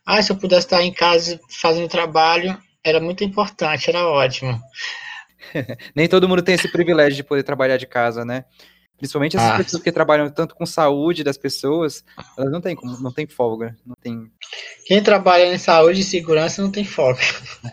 Ah, 0.06 0.22
se 0.22 0.32
eu 0.32 0.36
pudesse 0.36 0.66
estar 0.66 0.82
em 0.82 0.92
casa 0.92 1.38
fazendo 1.50 1.88
trabalho, 1.88 2.56
era 2.82 3.00
muito 3.00 3.24
importante, 3.24 3.90
era 3.90 4.06
ótimo. 4.06 4.60
Nem 5.94 6.08
todo 6.08 6.28
mundo 6.28 6.42
tem 6.42 6.54
esse 6.54 6.70
privilégio 6.70 7.16
de 7.16 7.24
poder 7.24 7.42
trabalhar 7.42 7.76
de 7.76 7.86
casa, 7.86 8.24
né? 8.24 8.44
Principalmente 8.96 9.36
essas 9.36 9.50
ah. 9.50 9.56
pessoas 9.56 9.82
que 9.82 9.92
trabalham 9.92 10.30
tanto 10.30 10.54
com 10.54 10.64
saúde 10.64 11.22
das 11.22 11.36
pessoas, 11.36 12.02
elas 12.38 12.50
não 12.50 12.60
têm 12.60 12.76
não 13.00 13.12
tem 13.12 13.26
folga, 13.26 13.76
não 13.84 13.94
tem. 14.00 14.30
Quem 14.86 15.02
trabalha 15.02 15.52
em 15.52 15.58
saúde 15.58 16.00
e 16.00 16.04
segurança 16.04 16.62
não 16.62 16.70
tem 16.70 16.84
folga. 16.84 17.20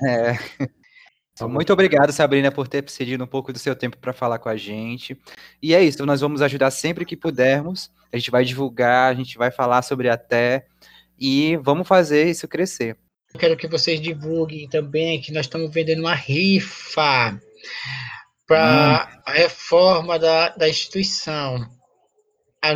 É. 0.06 0.38
Então, 1.34 1.50
muito 1.50 1.74
obrigado, 1.74 2.12
Sabrina, 2.12 2.52
por 2.52 2.68
ter 2.68 2.88
cedido 2.90 3.24
um 3.24 3.28
pouco 3.28 3.52
do 3.52 3.58
seu 3.58 3.76
tempo 3.76 3.98
para 3.98 4.14
falar 4.14 4.38
com 4.38 4.50
a 4.50 4.56
gente. 4.56 5.18
E 5.62 5.74
é 5.74 5.84
isso, 5.84 6.06
nós 6.06 6.22
vamos 6.22 6.42
ajudar 6.42 6.70
sempre 6.70 7.06
que 7.06 7.18
pudermos. 7.18 7.92
A 8.12 8.18
gente 8.18 8.30
vai 8.30 8.46
divulgar, 8.46 9.12
a 9.12 9.16
gente 9.16 9.38
vai 9.38 9.50
falar 9.50 9.82
sobre 9.82 10.10
a 10.10 10.18
TÉ 10.18 10.66
e 11.20 11.58
vamos 11.58 11.88
fazer 11.88 12.30
isso 12.30 12.48
crescer. 12.48 12.98
Eu 13.34 13.40
quero 13.40 13.58
que 13.58 13.68
vocês 13.68 14.00
divulguem 14.00 14.70
também 14.70 15.20
que 15.20 15.32
nós 15.32 15.48
estamos 15.48 15.74
vendendo 15.74 16.02
uma 16.02 16.14
rifa 16.14 17.40
para 18.46 19.10
hum. 19.10 19.22
a 19.26 19.32
reforma 19.32 20.20
da, 20.20 20.50
da 20.50 20.70
instituição. 20.70 21.68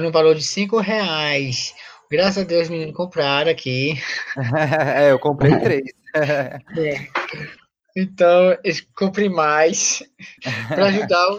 No 0.01 0.11
valor 0.11 0.35
de 0.35 0.43
cinco 0.43 0.79
reais. 0.79 1.73
Graças 2.11 2.43
a 2.43 2.45
Deus, 2.45 2.69
menino, 2.69 2.91
compraram 2.91 3.51
aqui. 3.51 3.93
é, 4.97 5.11
eu 5.11 5.19
comprei 5.19 5.57
três. 5.59 5.83
é. 6.15 6.59
Então, 7.99 8.55
compre 8.93 9.27
mais 9.27 10.03
para 10.69 10.85
ajudar, 10.85 11.35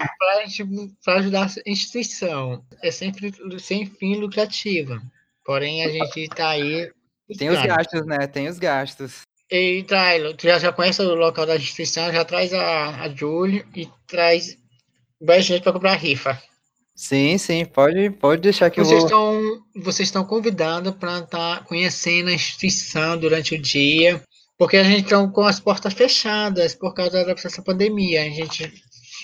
para 1.05 1.19
ajudar 1.21 1.47
a 1.47 1.71
instituição. 1.71 2.65
É 2.83 2.91
sempre 2.91 3.33
sem 3.61 3.87
fim 3.87 4.17
lucrativa. 4.17 5.01
Porém, 5.45 5.85
a 5.85 5.89
gente 5.89 6.23
está 6.23 6.49
aí. 6.49 6.91
Tem 7.39 7.49
os 7.49 7.63
gastos, 7.63 8.05
né? 8.05 8.27
Tem 8.27 8.49
os 8.49 8.59
gastos. 8.59 9.21
E 9.49 9.85
Tyler, 9.85 10.35
tu 10.35 10.49
já, 10.49 10.59
já 10.59 10.73
conhece 10.73 11.01
o 11.01 11.15
local 11.15 11.47
da 11.47 11.55
instituição, 11.55 12.13
já 12.13 12.25
traz 12.25 12.53
a, 12.53 13.03
a 13.03 13.09
Júlio 13.09 13.65
e 13.77 13.89
traz 14.09 14.59
mais 15.23 15.45
gente 15.45 15.63
para 15.63 15.73
comprar 15.73 15.93
a 15.93 15.97
rifa. 15.97 16.43
Sim, 16.93 17.39
sim, 17.39 17.65
pode, 17.65 18.11
pode 18.11 18.43
deixar 18.43 18.69
que 18.69 18.83
vocês 18.83 19.05
eu 19.05 19.09
vou... 19.09 19.53
Estão, 19.53 19.83
vocês 19.85 20.09
estão 20.09 20.25
convidados 20.25 20.93
para 20.97 21.21
estar 21.21 21.59
tá 21.59 21.65
conhecendo 21.65 22.31
a 22.31 22.33
instituição 22.33 23.17
durante 23.17 23.55
o 23.55 23.63
dia 23.63 24.21
Porque 24.59 24.77
a 24.77 24.83
gente 24.83 25.05
está 25.05 25.27
com 25.29 25.43
as 25.43 25.61
portas 25.61 25.95
fechadas 25.95 26.75
por 26.75 26.93
causa 26.93 27.25
dessa 27.25 27.63
pandemia. 27.63 28.23
A 28.23 28.31
gente, 28.31 28.65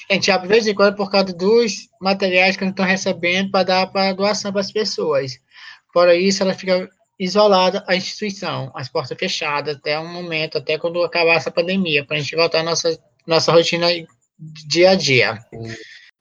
a 0.09 0.15
gente 0.15 0.31
abre 0.31 0.47
de 0.47 0.55
vez 0.55 0.67
em 0.67 0.75
quando 0.75 0.95
por 0.95 1.11
causa 1.11 1.35
dos 1.35 1.89
materiais 2.01 2.57
que 2.57 2.63
não 2.63 2.71
estão 2.71 2.87
recebendo 2.87 3.51
para 3.51 3.65
dar 3.65 3.87
para 3.89 4.13
doação 4.13 4.53
para 4.53 4.61
as 4.61 4.71
pessoas. 4.71 5.41
Fora 5.93 6.15
isso, 6.15 6.43
ela 6.43 6.55
fica 6.55 6.89
isolada 7.19 7.85
a 7.87 7.95
instituição, 7.97 8.73
as 8.75 8.89
portas 8.89 9.17
fechadas 9.19 9.77
até 9.77 9.99
um 9.99 10.13
momento, 10.13 10.59
até 10.59 10.79
quando 10.79 11.03
acabar 11.03 11.35
essa 11.35 11.51
pandemia, 11.51 12.05
para 12.05 12.17
a 12.17 12.21
gente 12.21 12.35
voltar 12.35 12.61
à 12.61 12.63
nossa, 12.63 12.99
nossa 13.27 13.53
rotina 13.53 13.87
dia 14.39 14.91
a 14.91 14.95
dia. 14.95 15.39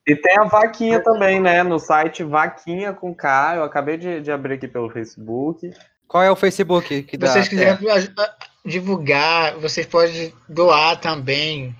E 0.06 0.15
tem 0.15 0.38
a 0.38 0.43
vaquinha 0.43 1.02
também, 1.02 1.39
né? 1.39 1.63
No 1.63 1.80
site 1.80 2.23
Vaquinha 2.23 2.93
com 2.93 3.15
K. 3.15 3.56
Eu 3.56 3.63
acabei 3.63 3.97
de, 3.97 4.21
de 4.21 4.32
abrir 4.32 4.56
aqui 4.56 4.67
pelo 4.67 4.89
Facebook. 4.89 5.71
Qual 6.13 6.21
é 6.21 6.30
o 6.30 6.36
Facebook 6.36 7.02
que 7.02 7.17
dá? 7.17 7.26
Se 7.26 7.34
vocês 7.34 7.47
quiserem 7.47 7.80
divulgar, 8.63 9.58
vocês 9.58 9.88
podem 9.88 10.32
doar 10.47 11.02
também 11.02 11.76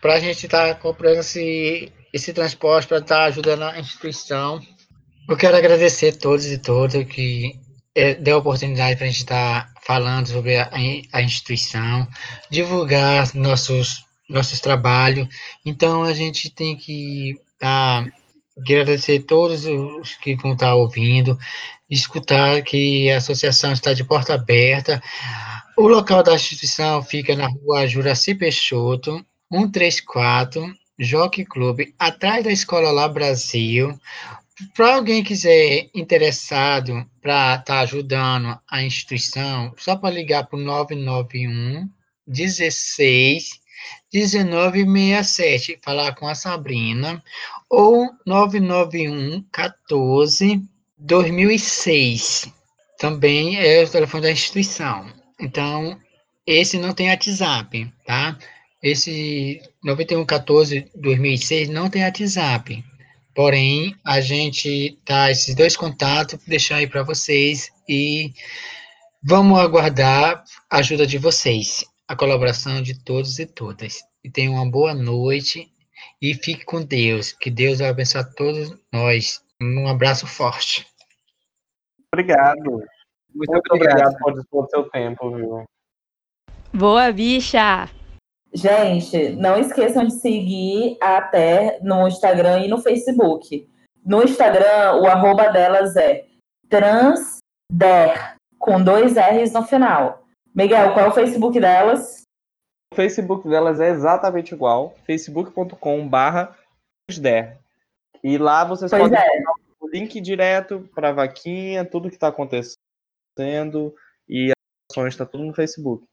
para 0.00 0.14
a 0.14 0.20
gente 0.20 0.46
estar 0.46 0.68
tá 0.68 0.74
comprando 0.76 1.18
esse, 1.18 1.92
esse 2.12 2.32
transporte 2.32 2.86
para 2.86 2.98
estar 2.98 3.16
tá 3.16 3.24
ajudando 3.24 3.64
a 3.64 3.80
instituição. 3.80 4.60
Eu 5.28 5.36
quero 5.36 5.56
agradecer 5.56 6.14
a 6.14 6.16
todos 6.16 6.46
e 6.46 6.58
todas 6.58 7.04
que 7.08 7.58
é, 7.92 8.14
deu 8.14 8.36
a 8.36 8.38
oportunidade 8.38 8.94
para 8.94 9.06
a 9.06 9.10
gente 9.10 9.22
estar 9.22 9.64
tá 9.64 9.80
falando 9.84 10.28
sobre 10.28 10.56
a, 10.56 10.70
a 11.12 11.20
instituição, 11.20 12.06
divulgar 12.48 13.34
nossos 13.34 14.04
nossos 14.30 14.60
trabalhos. 14.60 15.26
Então 15.66 16.04
a 16.04 16.12
gente 16.12 16.50
tem 16.50 16.76
que 16.76 17.36
tá, 17.58 18.06
agradecer 18.56 19.20
a 19.20 19.26
todos 19.26 19.64
os 19.64 20.14
que 20.16 20.36
vão 20.36 20.52
estar 20.52 20.74
ouvindo, 20.74 21.38
escutar 21.90 22.62
que 22.62 23.10
a 23.10 23.18
associação 23.18 23.72
está 23.72 23.92
de 23.92 24.04
porta 24.04 24.34
aberta. 24.34 25.02
O 25.76 25.88
local 25.88 26.22
da 26.22 26.34
instituição 26.34 27.02
fica 27.02 27.34
na 27.34 27.48
rua 27.48 27.86
Juraci 27.86 28.34
Peixoto, 28.34 29.24
134, 29.52 30.72
Jockey 30.98 31.44
Clube, 31.44 31.94
atrás 31.98 32.44
da 32.44 32.52
Escola 32.52 32.90
Lá 32.90 33.08
Brasil. 33.08 33.98
Para 34.76 34.94
alguém 34.94 35.24
quiser 35.24 35.90
interessado 35.92 37.04
para 37.20 37.56
estar 37.56 37.62
tá 37.62 37.80
ajudando 37.80 38.56
a 38.70 38.82
instituição, 38.82 39.74
só 39.76 39.96
para 39.96 40.14
ligar 40.14 40.46
para 40.46 40.58
o 40.58 40.62
991 40.62 41.88
16 42.26 43.63
1967, 44.12 45.80
falar 45.82 46.14
com 46.14 46.28
a 46.28 46.34
Sabrina, 46.34 47.22
ou 47.68 48.10
991 48.24 49.42
14 49.50 50.62
2006. 50.98 52.52
Também 52.98 53.56
é 53.56 53.82
o 53.82 53.88
telefone 53.88 54.22
da 54.22 54.30
instituição. 54.30 55.12
Então, 55.40 55.98
esse 56.46 56.78
não 56.78 56.94
tem 56.94 57.10
WhatsApp, 57.10 57.92
tá? 58.06 58.38
Esse 58.82 59.60
91 59.82 60.24
14 60.24 60.90
2006 60.94 61.68
não 61.68 61.90
tem 61.90 62.04
WhatsApp. 62.04 62.84
Porém, 63.34 63.96
a 64.04 64.20
gente 64.20 64.96
tá 65.04 65.30
esses 65.30 65.54
dois 65.56 65.76
contatos, 65.76 66.38
deixar 66.46 66.76
aí 66.76 66.86
para 66.86 67.02
vocês 67.02 67.70
e 67.88 68.32
vamos 69.22 69.58
aguardar 69.58 70.44
a 70.70 70.76
ajuda 70.78 71.04
de 71.04 71.18
vocês 71.18 71.84
a 72.08 72.16
colaboração 72.16 72.82
de 72.82 73.02
todos 73.02 73.38
e 73.38 73.46
todas. 73.46 74.00
E 74.22 74.30
tenha 74.30 74.50
uma 74.50 74.70
boa 74.70 74.94
noite 74.94 75.72
e 76.20 76.34
fique 76.34 76.64
com 76.64 76.82
Deus. 76.82 77.32
Que 77.32 77.50
Deus 77.50 77.78
vai 77.78 77.88
abençoe 77.88 78.24
todos 78.34 78.76
nós. 78.92 79.44
Um 79.60 79.88
abraço 79.88 80.26
forte. 80.26 80.86
Obrigado. 82.12 82.62
Muito, 83.34 83.50
Muito 83.50 83.72
obrigado. 83.72 83.98
obrigado 83.98 84.18
por 84.18 84.34
dispor 84.34 84.64
do 84.64 84.70
seu 84.70 84.90
tempo, 84.90 85.30
viu? 85.30 85.64
Boa, 86.72 87.12
bicha! 87.12 87.88
Gente, 88.52 89.30
não 89.30 89.58
esqueçam 89.58 90.04
de 90.06 90.12
seguir 90.12 90.96
até 91.00 91.80
no 91.82 92.06
Instagram 92.06 92.60
e 92.60 92.68
no 92.68 92.78
Facebook. 92.78 93.68
No 94.04 94.22
Instagram, 94.22 95.00
o 95.00 95.06
arroba 95.06 95.48
delas 95.48 95.96
é 95.96 96.24
transder, 96.68 98.36
com 98.58 98.82
dois 98.82 99.16
R's 99.16 99.52
no 99.52 99.64
final. 99.64 100.23
Miguel, 100.54 100.92
qual 100.92 101.06
é 101.06 101.08
o 101.08 101.12
Facebook 101.12 101.58
delas? 101.58 102.22
O 102.92 102.96
Facebook 102.96 103.48
delas 103.48 103.80
é 103.80 103.90
exatamente 103.90 104.54
igual, 104.54 104.94
facebook.com/barra 105.04 106.56
E 108.22 108.38
lá 108.38 108.64
vocês 108.64 108.90
pois 108.90 109.02
podem 109.02 109.18
é. 109.18 109.42
o 109.80 109.88
link 109.88 110.20
direto 110.20 110.88
para 110.94 111.08
a 111.08 111.12
vaquinha, 111.12 111.84
tudo 111.84 112.08
que 112.08 112.14
está 112.14 112.28
acontecendo 112.28 112.76
e 114.28 114.52
as 114.52 114.92
ações 114.92 115.14
está 115.14 115.26
tudo 115.26 115.42
no 115.42 115.52
Facebook. 115.52 116.04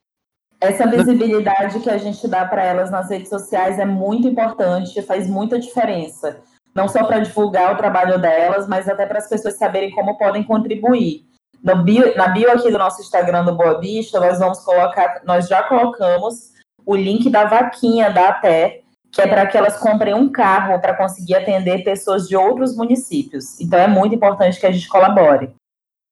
Essa 0.60 0.88
visibilidade 0.88 1.80
que 1.80 1.89
a 1.89 1.97
gente 1.97 2.27
dá 2.27 2.45
para 2.45 2.63
elas 2.63 2.89
nas 2.89 3.10
redes 3.10 3.30
sociais 3.30 3.77
é 3.77 3.86
muito 3.86 4.27
importante, 4.27 5.01
faz 5.04 5.27
muita 5.27 5.60
diferença. 5.60 6.41
Não 6.73 6.88
só 6.88 7.06
para 7.06 7.19
divulgar 7.19 7.73
o 7.73 7.77
trabalho 7.77 8.19
delas, 8.19 8.67
mas 8.67 8.88
até 8.88 9.06
para 9.06 9.19
as 9.19 9.30
pessoas 9.30 9.58
saberem 9.58 9.91
como 9.91 10.17
podem 10.17 10.43
contribuir. 10.43 11.31
Bio, 11.63 12.15
na 12.15 12.28
bio 12.30 12.52
aqui 12.52 12.71
do 12.71 12.78
nosso 12.78 13.02
Instagram 13.02 13.45
do 13.45 13.56
Boa 13.56 13.80
Vista, 13.80 14.19
nós 14.19 14.39
vamos 14.39 14.60
colocar, 14.62 15.21
nós 15.24 15.47
já 15.47 15.62
colocamos 15.63 16.52
o 16.84 16.95
link 16.95 17.30
da 17.30 17.45
vaquinha 17.45 18.10
da 18.10 18.30
ATE, 18.30 18.84
que 19.12 19.21
é 19.21 19.28
para 19.28 19.45
que 19.45 19.56
elas 19.56 19.78
comprem 19.78 20.13
um 20.13 20.32
carro 20.32 20.80
para 20.80 20.95
conseguir 20.95 21.36
atender 21.36 21.84
pessoas 21.84 22.28
de 22.28 22.36
outros 22.36 22.76
municípios. 22.76 23.60
Então 23.60 23.78
é 23.78 23.88
muito 23.88 24.15
importante 24.15 24.60
que 24.60 24.65
a 24.65 24.71
gente 24.71 24.88
colabore. 24.88 25.54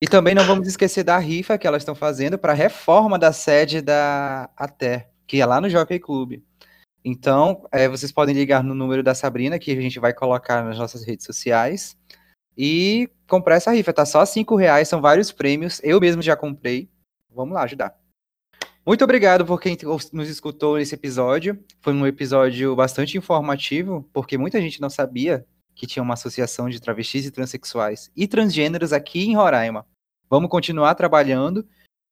E 0.02 0.08
também 0.08 0.36
não 0.36 0.44
vamos 0.44 0.68
esquecer 0.68 1.04
da 1.04 1.18
rifa 1.18 1.58
que 1.58 1.66
elas 1.66 1.82
estão 1.82 1.96
fazendo 1.96 2.38
para 2.38 2.54
a 2.54 2.56
reforma 2.56 3.18
da 3.18 3.34
sede 3.34 3.82
da 3.82 4.50
ATE, 4.56 5.06
que 5.28 5.42
é 5.42 5.46
lá 5.46 5.60
no 5.60 5.70
Jockey 5.70 6.00
Club. 6.00 6.42
Então, 7.04 7.66
é, 7.72 7.88
vocês 7.88 8.12
podem 8.12 8.36
ligar 8.36 8.64
no 8.64 8.76
número 8.76 9.02
da 9.02 9.16
Sabrina, 9.16 9.58
que 9.58 9.72
a 9.72 9.82
gente 9.82 10.00
vai 10.00 10.14
colocar 10.14 10.64
nas 10.64 10.78
nossas 10.78 11.06
redes 11.06 11.26
sociais 11.26 11.98
e 12.62 13.10
comprar 13.26 13.56
essa 13.56 13.72
rifa. 13.72 13.94
Tá 13.94 14.06
só 14.06 14.26
cinco 14.26 14.58
reais, 14.58 14.90
são 14.90 15.00
vários 15.00 15.32
prêmios. 15.32 15.80
Eu 15.82 15.98
mesmo 16.02 16.22
já 16.22 16.36
comprei. 16.36 16.90
Vamos 17.34 17.56
lá 17.56 17.64
ajudar. 17.64 17.96
Muito 18.86 19.02
obrigado 19.02 19.46
por 19.46 19.62
quem 19.62 19.78
nos 20.12 20.28
escutou 20.28 20.76
nesse 20.76 20.94
episódio. 20.94 21.58
Foi 21.80 21.94
um 21.94 22.06
episódio 22.06 22.76
bastante 22.76 23.18
informativo, 23.18 24.06
porque 24.12 24.38
muita 24.38 24.60
gente 24.60 24.82
não 24.82 24.90
sabia 24.90 25.46
que 25.74 25.88
tinha 25.88 26.04
uma 26.04 26.16
associação 26.16 26.70
de 26.70 26.82
travestis 26.82 27.26
e 27.26 27.32
transexuais 27.32 28.12
e 28.14 28.28
transgêneros 28.28 28.92
aqui 28.92 29.26
em 29.26 29.36
Roraima. 29.38 29.86
Vamos 30.30 30.50
continuar 30.50 30.96
trabalhando 30.96 31.66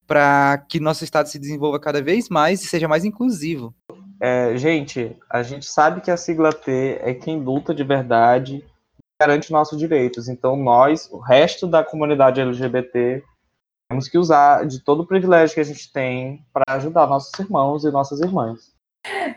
para 0.06 0.66
que 0.70 0.80
nosso 0.80 1.04
estado 1.04 1.28
se 1.28 1.38
desenvolva 1.38 1.78
cada 1.78 2.02
vez 2.02 2.30
mais 2.30 2.64
e 2.64 2.68
seja 2.68 2.88
mais 2.88 3.04
inclusivo. 3.04 3.76
É, 4.22 4.56
gente, 4.56 5.14
a 5.30 5.44
gente 5.44 5.66
sabe 5.66 6.00
que 6.00 6.10
a 6.10 6.16
sigla 6.16 6.54
T 6.54 7.00
é 7.02 7.14
quem 7.14 7.38
luta 7.38 7.76
de 7.76 7.84
verdade 7.84 8.64
garante 9.20 9.52
nossos 9.52 9.78
direitos. 9.78 10.28
Então, 10.28 10.56
nós, 10.56 11.10
o 11.12 11.18
resto 11.18 11.68
da 11.68 11.84
comunidade 11.84 12.40
LGBT, 12.40 13.24
temos 13.90 14.08
que 14.08 14.18
usar 14.18 14.66
de 14.66 14.84
todo 14.84 15.02
o 15.02 15.08
privilégio 15.08 15.56
que 15.56 15.62
a 15.62 15.66
gente 15.66 15.92
tem 15.92 16.46
para 16.54 16.76
ajudar 16.76 17.08
nossos 17.08 17.32
irmãos 17.40 17.84
e 17.84 17.92
nossas 17.92 18.20
irmãs. 18.20 18.76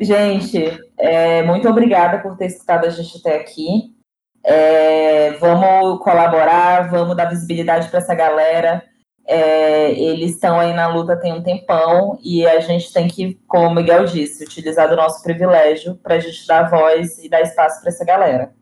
Gente, 0.01 0.79
é, 0.99 1.43
muito 1.43 1.69
obrigada 1.69 2.19
por 2.19 2.37
ter 2.37 2.47
escutado 2.47 2.87
a 2.87 2.91
gente 2.91 3.19
até 3.19 3.37
aqui. 3.37 3.95
É, 4.43 5.33
vamos 5.33 6.03
colaborar, 6.03 6.91
vamos 6.91 7.17
dar 7.17 7.27
visibilidade 7.27 7.89
para 7.89 7.99
essa 7.99 8.15
galera. 8.15 8.83
É, 9.27 9.93
eles 9.93 10.33
estão 10.33 10.59
aí 10.59 10.73
na 10.73 10.89
luta 10.89 11.17
tem 11.17 11.33
um 11.33 11.43
tempão 11.43 12.19
e 12.21 12.45
a 12.45 12.59
gente 12.59 12.93
tem 12.93 13.07
que, 13.07 13.35
como 13.47 13.69
o 13.69 13.75
Miguel 13.75 14.05
disse, 14.05 14.43
utilizar 14.43 14.89
do 14.89 14.97
nosso 14.97 15.23
privilégio 15.23 15.95
para 15.97 16.17
a 16.17 16.19
gente 16.19 16.45
dar 16.49 16.69
voz 16.69 17.19
e 17.19 17.29
dar 17.29 17.41
espaço 17.43 17.81
para 17.81 17.91
essa 17.91 18.05
galera. 18.05 18.53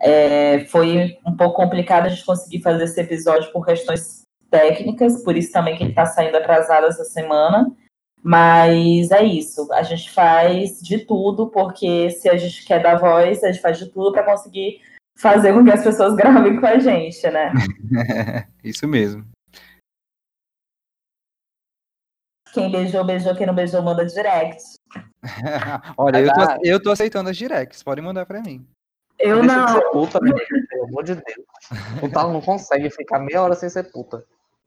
É, 0.00 0.64
foi 0.66 1.18
um 1.26 1.36
pouco 1.36 1.56
complicado 1.56 2.06
a 2.06 2.08
gente 2.08 2.24
conseguir 2.24 2.60
fazer 2.60 2.84
esse 2.84 3.00
episódio 3.00 3.52
por 3.52 3.64
questões 3.64 4.22
técnicas, 4.50 5.22
por 5.22 5.36
isso 5.36 5.52
também 5.52 5.76
que 5.76 5.82
ele 5.82 5.90
está 5.90 6.06
saindo 6.06 6.36
atrasado 6.36 6.86
essa 6.86 7.04
semana. 7.04 7.70
Mas 8.22 9.10
é 9.10 9.24
isso, 9.24 9.72
a 9.72 9.82
gente 9.82 10.10
faz 10.10 10.80
de 10.80 11.04
tudo, 11.04 11.48
porque 11.50 12.10
se 12.10 12.28
a 12.28 12.36
gente 12.36 12.64
quer 12.64 12.80
dar 12.80 12.96
voz, 12.96 13.42
a 13.42 13.50
gente 13.50 13.60
faz 13.60 13.78
de 13.78 13.90
tudo 13.90 14.12
para 14.12 14.22
conseguir 14.22 14.80
fazer 15.18 15.52
com 15.52 15.64
que 15.64 15.72
as 15.72 15.82
pessoas 15.82 16.14
gravem 16.16 16.60
com 16.60 16.66
a 16.66 16.78
gente, 16.78 17.28
né? 17.30 17.52
isso 18.62 18.86
mesmo. 18.86 19.26
Quem 22.52 22.70
beijou, 22.70 23.02
beijou, 23.02 23.34
quem 23.34 23.46
não 23.46 23.54
beijou, 23.54 23.82
manda 23.82 24.04
direct. 24.04 24.62
Olha, 25.96 26.18
eu 26.18 26.32
tô, 26.32 26.40
eu 26.62 26.82
tô 26.82 26.90
aceitando 26.90 27.30
as 27.30 27.36
directs, 27.36 27.82
pode 27.82 28.02
mandar 28.02 28.26
para 28.26 28.42
mim. 28.42 28.64
Eu 29.22 29.42
não. 29.42 29.90
Puta, 29.92 30.20
pelo 30.20 30.84
amor 30.84 31.04
de 31.04 31.14
Deus. 31.14 31.46
O 32.02 32.08
tal 32.10 32.32
não 32.32 32.40
consegue 32.40 32.90
ficar 32.90 33.20
meia 33.20 33.42
hora 33.42 33.54
sem 33.54 33.70
ser 33.70 33.90
puta. 33.90 34.24